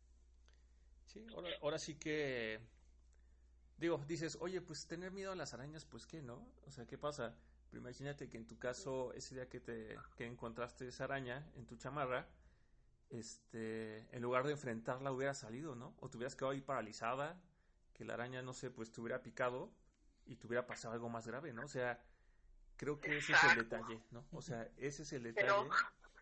[1.07, 2.59] Sí, ahora, ahora sí que,
[3.77, 6.45] digo, dices, oye, pues tener miedo a las arañas, pues qué, ¿no?
[6.67, 7.37] O sea, ¿qué pasa?
[7.73, 11.65] Pero imagínate que en tu caso, ese día que te que encontraste esa araña en
[11.67, 12.29] tu chamarra,
[13.09, 15.97] este, en lugar de enfrentarla hubiera salido, ¿no?
[16.01, 17.41] O te hubieras quedado ahí paralizada,
[17.95, 19.73] que la araña, no sé, pues te hubiera picado
[20.27, 21.65] y te hubiera pasado algo más grave, ¿no?
[21.65, 22.05] O sea,
[22.77, 24.27] creo que ese es el detalle, ¿no?
[24.33, 25.49] O sea, ese es el detalle.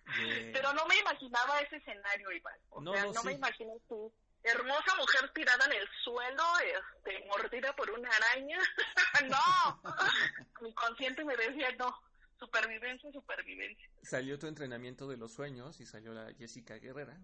[0.52, 2.60] Pero, no me imaginaba ese escenario, Iván.
[2.68, 7.74] O no, sea, no, me imaginé tú hermosa mujer tirada en el suelo, este, mordida
[7.76, 8.58] por una araña.
[9.30, 9.82] no,
[10.60, 11.94] mi consciente me decía no,
[12.38, 13.88] supervivencia, supervivencia.
[14.02, 17.18] Salió tu entrenamiento de los sueños y salió la Jessica Guerrera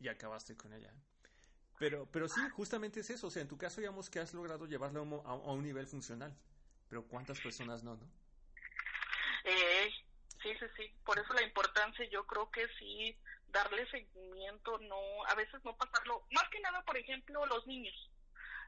[0.00, 0.92] y acabaste con ella.
[1.78, 3.28] Pero, pero sí, justamente es eso.
[3.28, 6.36] O sea, en tu caso, digamos que has logrado llevarlo a, un nivel funcional.
[6.88, 8.10] Pero ¿cuántas personas no, no?
[9.44, 9.88] Eh,
[10.42, 10.94] sí, sí, sí.
[11.04, 13.16] Por eso la importancia, yo creo que sí
[13.52, 18.10] darle seguimiento, no, a veces no pasarlo, más que nada, por ejemplo, los niños.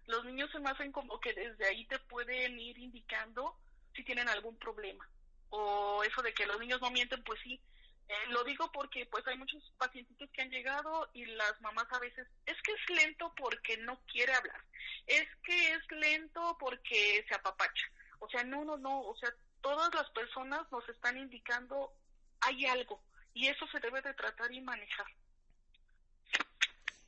[0.06, 3.56] Los niños se me hacen como que desde ahí te pueden ir indicando
[3.94, 5.08] si tienen algún problema.
[5.50, 7.60] O eso de que los niños no mienten, pues sí.
[8.08, 12.00] Eh, lo digo porque pues hay muchos pacientitos que han llegado y las mamás a
[12.00, 14.60] veces, es que es lento porque no quiere hablar.
[15.06, 17.86] Es que es lento porque se apapacha.
[18.18, 19.02] O sea, no, no, no.
[19.02, 21.92] O sea, todas las personas nos están indicando
[22.40, 23.02] hay algo
[23.34, 25.06] y eso se debe de tratar y manejar.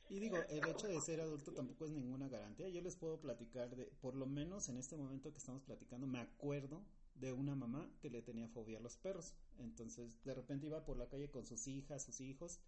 [0.09, 2.69] Y digo, el hecho de ser adulto tampoco es ninguna garantía.
[2.69, 6.19] Yo les puedo platicar de, por lo menos en este momento que estamos platicando, me
[6.19, 6.83] acuerdo
[7.15, 9.33] de una mamá que le tenía fobia a los perros.
[9.57, 12.59] Entonces, de repente iba por la calle con sus hijas, sus hijos,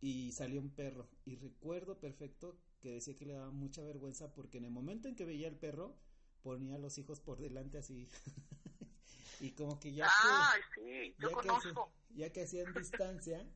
[0.00, 1.08] y salió un perro.
[1.24, 5.16] Y recuerdo perfecto que decía que le daba mucha vergüenza porque en el momento en
[5.16, 5.96] que veía el perro,
[6.42, 8.08] ponía a los hijos por delante así.
[9.40, 11.90] Y como que ya ah, sí, yo conozco.
[12.14, 13.46] Ya que hacían distancia,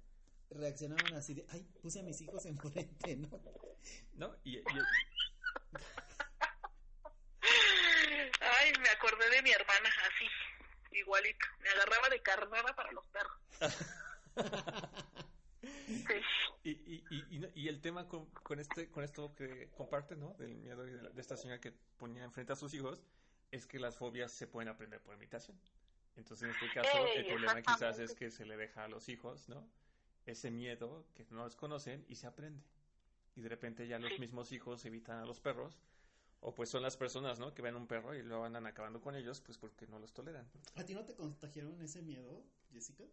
[0.50, 3.28] reaccionaban así de, ay, puse a mis hijos enfrente, ¿no?
[4.14, 4.36] ¿No?
[4.44, 4.58] Y,
[8.40, 10.26] Ay, me acordé de mi hermana así,
[10.98, 11.46] igualito.
[11.60, 13.38] Me agarraba de carnada para los perros.
[15.86, 16.20] sí.
[16.64, 20.34] y, y, y, y, el tema con, con, este, con esto que comparte, ¿no?
[20.34, 23.02] Del miedo de, de esta señora que ponía enfrente a sus hijos,
[23.50, 25.58] es que las fobias se pueden aprender por imitación.
[26.16, 29.48] Entonces, en este caso, el problema quizás es que se le deja a los hijos,
[29.48, 29.68] ¿no?
[30.24, 32.64] Ese miedo que no los conocen y se aprende.
[33.36, 35.78] Y de repente ya los mismos hijos evitan a los perros.
[36.40, 37.54] O pues son las personas, ¿no?
[37.54, 40.48] Que ven un perro y luego andan acabando con ellos, pues porque no los toleran.
[40.74, 43.04] ¿A ti no te contagiaron ese miedo, Jessica?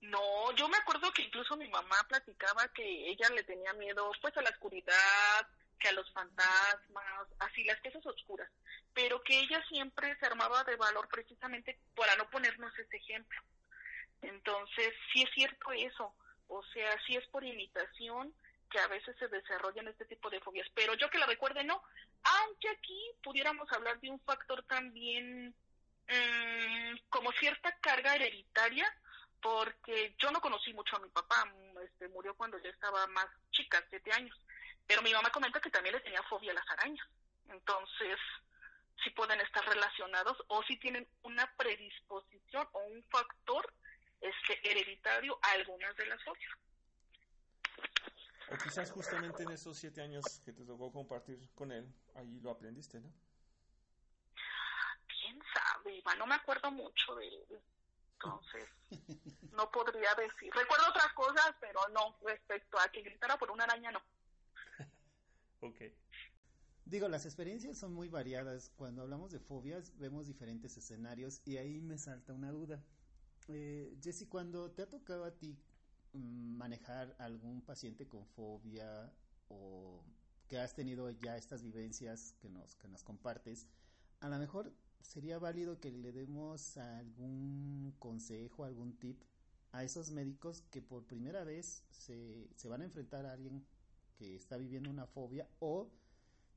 [0.00, 4.36] No, yo me acuerdo que incluso mi mamá platicaba que ella le tenía miedo pues
[4.36, 5.48] a la oscuridad,
[5.78, 8.50] que a los fantasmas, así las cosas oscuras,
[8.94, 13.40] pero que ella siempre se armaba de valor precisamente para no ponernos ese ejemplo.
[14.22, 16.14] Entonces, sí es cierto eso,
[16.48, 18.34] o sea, sí es por imitación
[18.70, 21.82] que a veces se desarrollan este tipo de fobias, pero yo que la recuerde no,
[22.22, 25.54] aunque aquí pudiéramos hablar de un factor también
[26.08, 28.86] mmm, como cierta carga hereditaria,
[29.40, 31.50] porque yo no conocí mucho a mi papá,
[31.84, 34.36] este murió cuando yo estaba más chica, siete años,
[34.88, 37.06] pero mi mamá comenta que también le tenía fobia a las arañas.
[37.50, 38.18] Entonces,
[39.04, 43.72] si pueden estar relacionados o si tienen una predisposición o un factor
[44.20, 46.50] este, hereditario a algunas de las fobias.
[48.50, 52.50] O quizás justamente en esos siete años que te tocó compartir con él, ahí lo
[52.50, 53.12] aprendiste, ¿no?
[55.06, 56.02] ¿Quién sabe?
[56.16, 57.60] no me acuerdo mucho de él.
[58.14, 58.68] Entonces,
[59.52, 60.50] no podría decir.
[60.54, 64.02] Recuerdo otras cosas, pero no, respecto a que gritara por una araña, no.
[65.60, 65.80] Ok.
[66.84, 68.70] Digo, las experiencias son muy variadas.
[68.76, 72.82] Cuando hablamos de fobias, vemos diferentes escenarios y ahí me salta una duda.
[73.48, 75.58] Eh, Jessy, cuando te ha tocado a ti
[76.12, 79.12] mm, manejar algún paciente con fobia
[79.48, 80.02] o
[80.48, 83.66] que has tenido ya estas vivencias que nos, que nos compartes,
[84.20, 89.22] a lo mejor sería válido que le demos algún consejo, algún tip
[89.72, 93.66] a esos médicos que por primera vez se, se van a enfrentar a alguien
[94.18, 95.90] que está viviendo una fobia o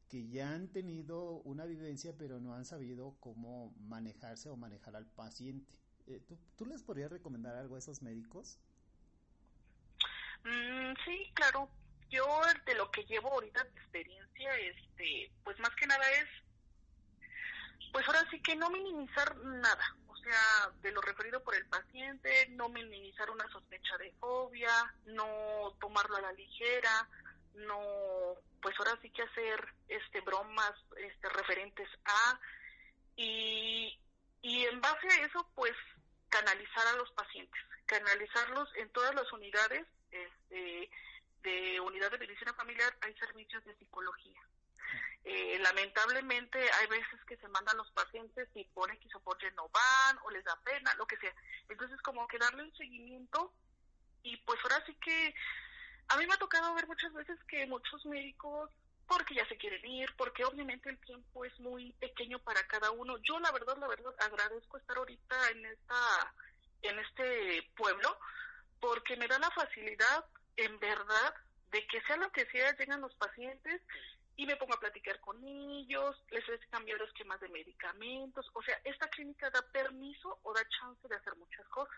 [0.09, 5.05] que ya han tenido una vivencia pero no han sabido cómo manejarse o manejar al
[5.05, 5.72] paciente.
[6.07, 8.59] Eh, ¿tú, ¿tú, les podrías recomendar algo a esos médicos?
[10.43, 11.70] Mm, sí, claro.
[12.09, 12.26] Yo
[12.66, 16.28] de lo que llevo ahorita de experiencia, este, pues más que nada es,
[17.93, 19.95] pues ahora sí que no minimizar nada.
[20.07, 25.74] O sea, de lo referido por el paciente, no minimizar una sospecha de fobia, no
[25.80, 27.07] tomarlo a la ligera,
[27.56, 32.39] no, pues ahora sí que hacer este bromas este referentes a
[33.16, 33.99] y,
[34.41, 35.74] y en base a eso pues
[36.30, 40.89] canalizar a los pacientes, canalizarlos en todas las unidades este,
[41.43, 44.39] de unidad de medicina familiar hay servicios de psicología.
[45.24, 49.54] Eh, lamentablemente hay veces que se mandan los pacientes y por X o por Y
[49.56, 51.34] no van o les da pena, lo que sea.
[51.70, 53.54] Entonces como que darle un seguimiento
[54.24, 55.36] y pues ahora sí que
[56.12, 58.70] a mí me ha tocado ver muchas veces que muchos médicos,
[59.07, 63.18] porque ya se quieren ir, porque obviamente el tiempo es muy pequeño para cada uno.
[63.20, 66.34] Yo la verdad, la verdad, agradezco estar ahorita en esta,
[66.82, 68.18] en este pueblo,
[68.80, 70.26] porque me da la facilidad,
[70.57, 71.34] en verdad,
[71.72, 73.82] de que sea lo que sea, llegan los pacientes
[74.36, 78.49] y me pongo a platicar con ellos, les cambio los esquemas de medicamentos.
[78.53, 81.95] O sea, esta clínica da permiso o da chance de hacer muchas cosas.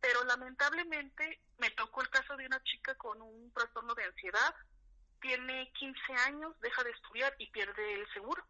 [0.00, 4.54] Pero lamentablemente me tocó el caso de una chica con un trastorno de ansiedad,
[5.20, 8.44] tiene 15 años, deja de estudiar y pierde el seguro.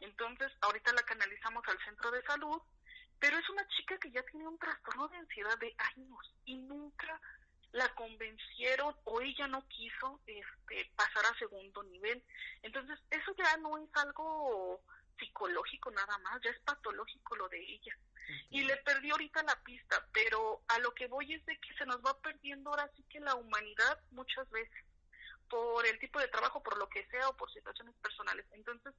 [0.00, 2.62] Entonces, ahorita la canalizamos al centro de salud,
[3.18, 7.20] pero es una chica que ya tiene un trastorno de ansiedad de años y nunca
[7.72, 12.22] la convencieron o ella no quiso este, pasar a segundo nivel.
[12.62, 14.80] Entonces, eso ya no es algo
[15.18, 17.96] psicológico nada más, ya es patológico lo de ella.
[18.50, 21.86] Y le perdí ahorita la pista, pero a lo que voy es de que se
[21.86, 24.84] nos va perdiendo ahora sí que la humanidad muchas veces,
[25.48, 28.46] por el tipo de trabajo, por lo que sea o por situaciones personales.
[28.50, 28.92] Entonces,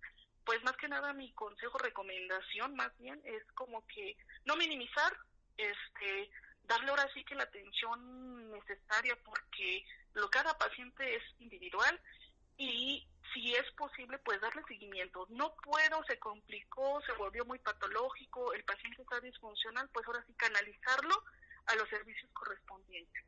[0.46, 4.16] pues más que nada mi consejo, recomendación más bien es como que
[4.46, 5.18] no minimizar,
[5.58, 6.30] este,
[6.64, 12.00] darle ahora sí que la atención necesaria porque lo cada paciente es individual
[12.58, 15.26] y si es posible, pues darle seguimiento.
[15.30, 20.34] No puedo, se complicó, se volvió muy patológico, el paciente está disfuncional, pues ahora sí
[20.34, 21.24] canalizarlo
[21.68, 23.24] a los servicios correspondientes.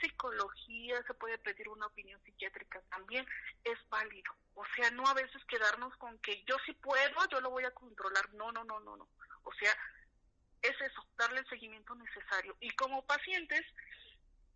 [0.00, 3.26] Psicología, se puede pedir una opinión psiquiátrica también,
[3.64, 4.34] es válido.
[4.54, 7.70] O sea, no a veces quedarnos con que yo sí puedo, yo lo voy a
[7.70, 8.32] controlar.
[8.34, 9.08] No, no, no, no, no.
[9.44, 9.72] O sea,
[10.62, 12.56] es eso, darle el seguimiento necesario.
[12.60, 13.62] Y como pacientes,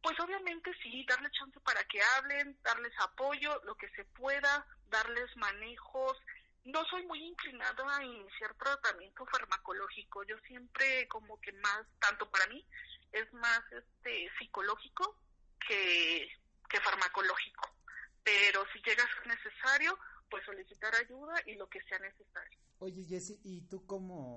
[0.03, 5.35] pues obviamente sí, darle chance para que hablen, darles apoyo, lo que se pueda, darles
[5.37, 6.17] manejos.
[6.65, 10.25] No soy muy inclinada a iniciar tratamiento farmacológico.
[10.25, 12.65] Yo siempre como que más, tanto para mí,
[13.13, 15.17] es más este psicológico
[15.67, 16.29] que,
[16.69, 17.71] que farmacológico.
[18.25, 22.59] Pero si llega a ser necesario, pues solicitar ayuda y lo que sea necesario.
[22.79, 24.37] Oye, Jessy, ¿y tú como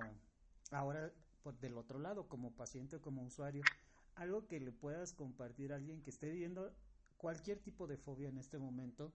[0.71, 3.63] ahora por del otro lado, como paciente o como usuario,
[4.19, 6.75] algo que le puedas compartir a alguien que esté viviendo
[7.17, 9.13] cualquier tipo de fobia en este momento,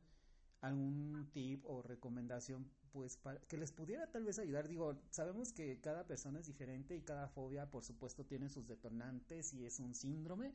[0.61, 4.67] algún tip o recomendación, pues para que les pudiera tal vez ayudar.
[4.67, 9.53] Digo, sabemos que cada persona es diferente y cada fobia, por supuesto, tiene sus detonantes
[9.53, 10.55] y es un síndrome.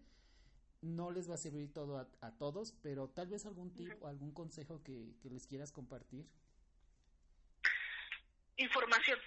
[0.82, 4.32] No les va a servir todo a, todos, pero tal vez algún tip o algún
[4.32, 6.26] consejo que, que les quieras compartir.
[8.58, 9.20] Información.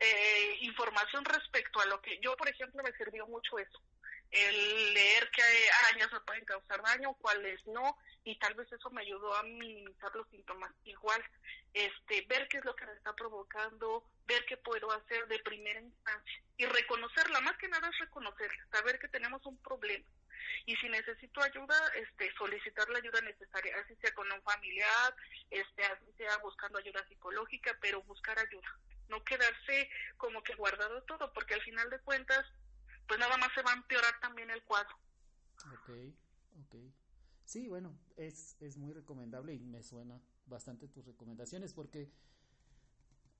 [0.00, 3.78] Eh, información respecto a lo que yo, por ejemplo, me sirvió mucho eso
[4.32, 5.42] el leer qué
[5.84, 10.14] arañas me pueden causar daño, cuáles no, y tal vez eso me ayudó a minimizar
[10.16, 10.72] los síntomas.
[10.84, 11.22] Igual,
[11.74, 15.80] este, ver qué es lo que me está provocando, ver qué puedo hacer de primera
[15.80, 20.06] instancia y reconocerla, más que nada es reconocerla, saber que tenemos un problema.
[20.64, 25.14] Y si necesito ayuda, este, solicitar la ayuda necesaria, así sea con un familiar,
[25.50, 28.78] este, así sea buscando ayuda psicológica, pero buscar ayuda.
[29.08, 32.46] No quedarse como que guardado todo, porque al final de cuentas
[33.06, 34.96] pues nada más se va a empeorar también el cuadro.
[35.72, 35.90] Ok,
[36.64, 36.76] ok.
[37.44, 42.10] Sí, bueno, es, es muy recomendable y me suena bastante tus recomendaciones porque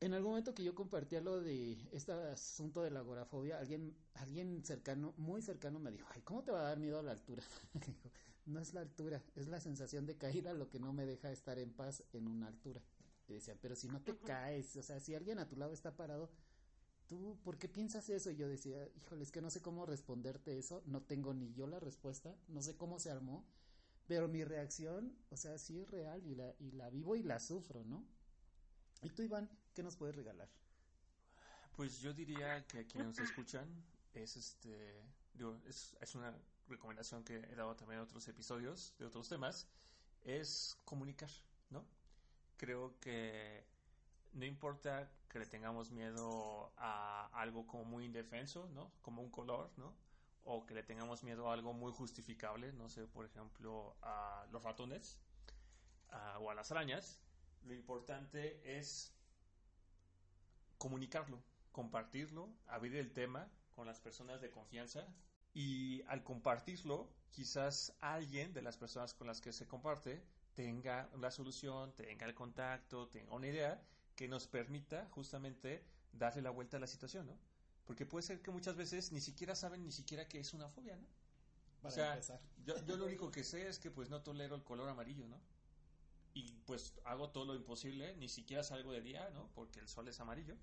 [0.01, 4.65] en algún momento que yo compartía lo de este asunto de la agorafobia, alguien, alguien
[4.65, 7.43] cercano, muy cercano me dijo, ay, ¿cómo te va a dar miedo a la altura?
[8.47, 11.59] no es la altura, es la sensación de caída lo que no me deja estar
[11.61, 12.83] en paz en una altura.
[13.29, 15.95] Y decía, pero si no te caes, o sea, si alguien a tu lado está
[15.97, 16.31] parado,
[17.13, 18.31] ¿tú por qué piensas eso?
[18.31, 21.67] Y yo decía, híjole, es que no sé cómo responderte eso, no tengo ni yo
[21.67, 23.47] la respuesta, no sé cómo se armó,
[24.07, 27.39] pero mi reacción, o sea, sí es real y la, y la vivo y la
[27.39, 28.03] sufro, ¿no?
[29.03, 30.49] ¿Y tú, Iván, qué nos puedes regalar?
[31.77, 33.69] Pues yo diría que a quienes nos escuchan
[34.15, 35.05] es este,
[35.35, 36.35] digo, es, es una
[36.67, 39.69] recomendación que he dado también en otros episodios de otros temas,
[40.23, 41.31] es comunicar,
[41.69, 41.85] ¿no?
[42.57, 43.67] Creo que
[44.33, 48.93] no importa que le tengamos miedo a algo como muy indefenso, ¿no?
[49.03, 49.95] Como un color, ¿no?
[50.45, 54.63] O que le tengamos miedo a algo muy justificable, no sé, por ejemplo, a los
[54.63, 55.19] ratones
[56.41, 57.21] o a las arañas.
[57.65, 59.15] Lo importante es
[60.79, 65.07] comunicarlo, compartirlo, abrir el tema con las personas de confianza
[65.55, 70.23] y al compartirlo, quizás alguien de las personas con las que se comparte
[70.55, 73.81] tenga la solución, tenga el contacto, tenga una idea
[74.23, 77.37] que nos permita justamente darle la vuelta a la situación, ¿no?
[77.85, 80.95] Porque puede ser que muchas veces ni siquiera saben ni siquiera que es una fobia,
[80.95, 81.09] ¿no?
[81.83, 82.21] o sea,
[82.65, 85.41] yo, yo, lo único que sé es que pues no tolero el color amarillo, ¿no?
[86.35, 89.51] Y pues hago todo lo imposible, ni siquiera salgo de día, ¿no?
[89.57, 90.55] Porque el sol es amarillo.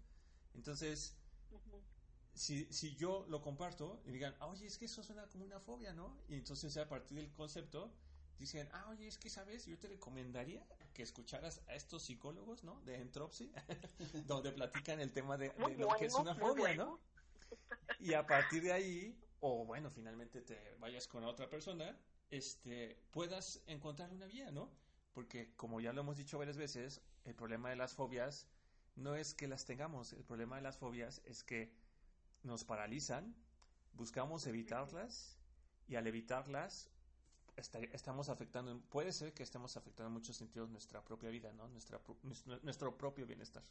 [0.54, 1.18] Entonces,
[2.34, 5.92] si, si yo lo comparto y digan, oye, es que eso suena como una fobia,
[5.92, 6.18] ¿no?
[6.30, 7.92] Y entonces a partir del concepto
[8.40, 12.82] dicen, ah, oye, es que sabes, yo te recomendaría que escucharas a estos psicólogos, ¿no?
[12.82, 13.52] De Entropsy,
[14.26, 17.00] donde platican el tema de, lo que es una fobia, ¿no?
[18.00, 21.98] Y a partir de ahí, o bueno, finalmente te vayas con otra persona,
[22.32, 24.72] este, puedas encontrar una vía, ¿no?
[25.14, 28.48] Porque como ya lo hemos dicho varias veces, el problema de las fobias
[28.96, 31.74] no es que las tengamos, el problema de las fobias es que
[32.44, 33.36] nos paralizan,
[33.94, 35.38] buscamos evitarlas
[35.88, 36.90] y al evitarlas
[37.60, 41.68] estamos afectando, puede ser que estemos afectando en muchos sentidos nuestra propia vida, ¿no?
[41.68, 42.00] Nuestra,
[42.64, 43.64] nuestro, propio bienestar.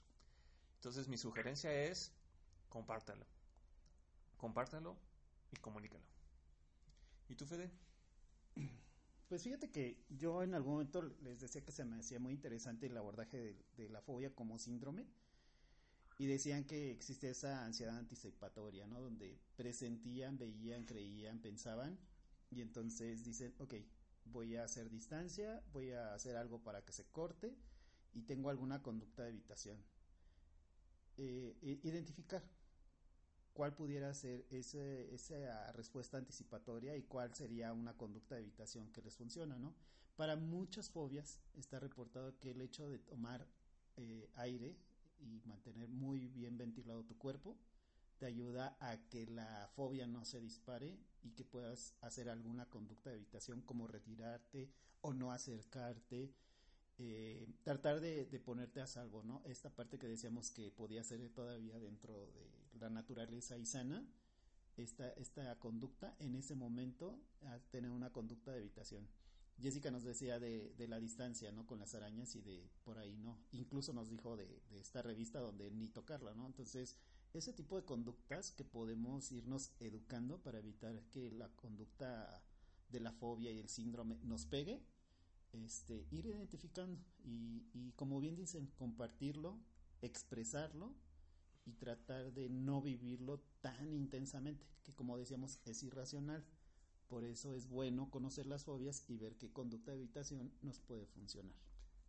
[0.76, 2.12] Entonces mi sugerencia es
[2.68, 3.26] compártalo.
[4.36, 4.96] Compártalo
[5.50, 6.04] y comunícalo.
[7.28, 7.70] ¿Y tú, Fede?
[9.28, 12.86] Pues fíjate que yo en algún momento les decía que se me hacía muy interesante
[12.86, 15.06] el abordaje de, de la fobia como síndrome
[16.16, 19.00] y decían que existe esa ansiedad anticipatoria, ¿no?
[19.00, 21.98] Donde presentían, veían, creían, pensaban
[22.50, 23.74] y entonces dicen, ok,
[24.26, 27.56] voy a hacer distancia, voy a hacer algo para que se corte
[28.12, 29.78] y tengo alguna conducta de evitación.
[31.16, 32.42] Eh, identificar
[33.52, 39.02] cuál pudiera ser ese, esa respuesta anticipatoria y cuál sería una conducta de evitación que
[39.02, 39.74] les funciona, ¿no?
[40.14, 43.48] Para muchas fobias está reportado que el hecho de tomar
[43.96, 44.76] eh, aire
[45.18, 47.58] y mantener muy bien ventilado tu cuerpo
[48.18, 53.10] te ayuda a que la fobia no se dispare y que puedas hacer alguna conducta
[53.10, 54.70] de evitación como retirarte
[55.00, 56.32] o no acercarte,
[56.98, 59.42] eh, tratar de, ponerte a salvo, ¿no?
[59.44, 62.50] Esta parte que decíamos que podía ser todavía dentro de
[62.80, 64.04] la naturaleza y sana,
[64.76, 69.08] esta, esta conducta en ese momento a tener una conducta de evitación.
[69.60, 71.66] Jessica nos decía de, de, la distancia, ¿no?
[71.66, 73.38] Con las arañas y de por ahí, ¿no?
[73.52, 76.46] Incluso nos dijo de, de esta revista donde ni tocarla, ¿no?
[76.46, 76.96] Entonces,
[77.34, 82.42] ese tipo de conductas que podemos irnos educando para evitar que la conducta
[82.88, 84.82] de la fobia y el síndrome nos pegue,
[85.52, 89.58] este, ir identificando y, y como bien dicen, compartirlo,
[90.02, 90.94] expresarlo
[91.64, 96.44] y tratar de no vivirlo tan intensamente, que como decíamos es irracional.
[97.08, 101.06] Por eso es bueno conocer las fobias y ver qué conducta de evitación nos puede
[101.06, 101.56] funcionar.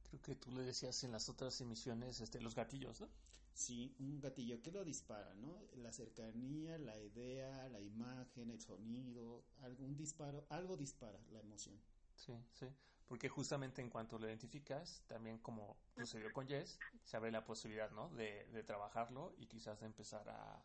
[0.09, 3.09] Creo que tú le decías en las otras emisiones este, los gatillos, ¿no?
[3.53, 5.67] Sí, un gatillo que lo dispara, ¿no?
[5.75, 11.83] La cercanía, la idea, la imagen, el sonido, algún disparo, algo dispara la emoción.
[12.13, 12.67] Sí, sí,
[13.07, 17.91] porque justamente en cuanto lo identificas, también como sucedió con Jess, se abre la posibilidad,
[17.91, 18.09] ¿no?
[18.09, 20.55] De, de trabajarlo y quizás de empezar a,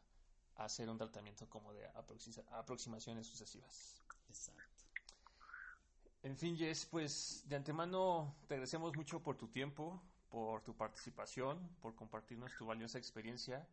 [0.55, 4.05] a hacer un tratamiento como de aproximaciones sucesivas.
[4.29, 4.85] Exacto.
[6.23, 10.03] En fin, Jess, pues de antemano te agradecemos mucho por tu tiempo,
[10.35, 13.65] por tu participación, por compartirnos tu valiosa experiencia.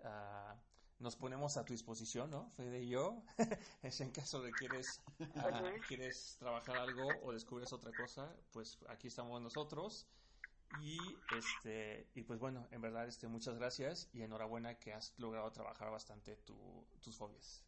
[0.00, 0.54] Uh,
[0.98, 2.50] nos ponemos a tu disposición, ¿no?
[2.58, 3.22] Fede y yo,
[3.82, 9.08] es en caso de quieres, uh, quieres trabajar algo o descubres otra cosa, pues aquí
[9.08, 10.06] estamos nosotros.
[10.82, 10.98] Y
[11.34, 15.90] este y pues bueno, en verdad este muchas gracias y enhorabuena que has logrado trabajar
[15.90, 17.64] bastante tu, tus fobias.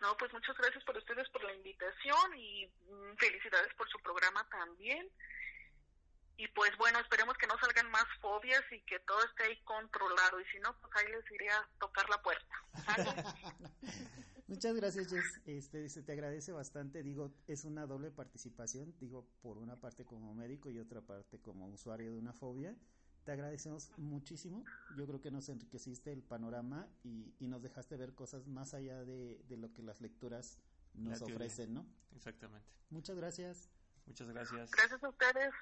[0.00, 4.48] No, pues muchas gracias por ustedes por la invitación y mm, felicidades por su programa
[4.48, 5.10] también
[6.42, 10.40] y pues bueno, esperemos que no salgan más fobias y que todo esté ahí controlado
[10.40, 12.54] y si no, pues ahí les iré a tocar la puerta.
[14.48, 15.40] Muchas gracias, Jess.
[15.46, 17.04] Este, se te agradece bastante.
[17.04, 18.92] Digo, es una doble participación.
[18.98, 22.76] Digo, por una parte como médico y otra parte como usuario de una fobia.
[23.22, 24.64] Te agradecemos muchísimo.
[24.96, 29.04] Yo creo que nos enriqueciste el panorama y, y nos dejaste ver cosas más allá
[29.04, 30.58] de, de lo que las lecturas
[30.94, 31.86] nos ofrecen, ¿no?
[32.16, 32.68] Exactamente.
[32.90, 33.70] Muchas gracias.
[34.06, 34.72] Muchas gracias.
[34.72, 35.54] Gracias a ustedes.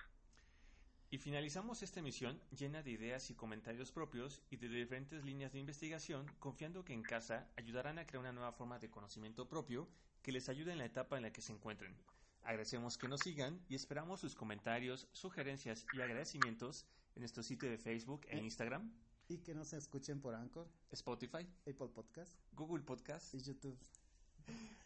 [1.13, 5.59] Y finalizamos esta emisión llena de ideas y comentarios propios y de diferentes líneas de
[5.59, 9.89] investigación, confiando que en casa ayudarán a crear una nueva forma de conocimiento propio
[10.23, 11.97] que les ayude en la etapa en la que se encuentren.
[12.45, 17.79] Agradecemos que nos sigan y esperamos sus comentarios, sugerencias y agradecimientos en nuestro sitio de
[17.79, 18.93] Facebook e Instagram.
[19.29, 23.79] Y que nos escuchen por Anchor, Spotify, Apple Podcast, Google Podcast y YouTube.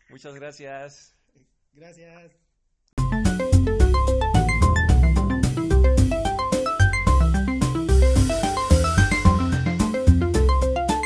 [0.08, 1.14] Muchas gracias.
[1.72, 2.43] Gracias.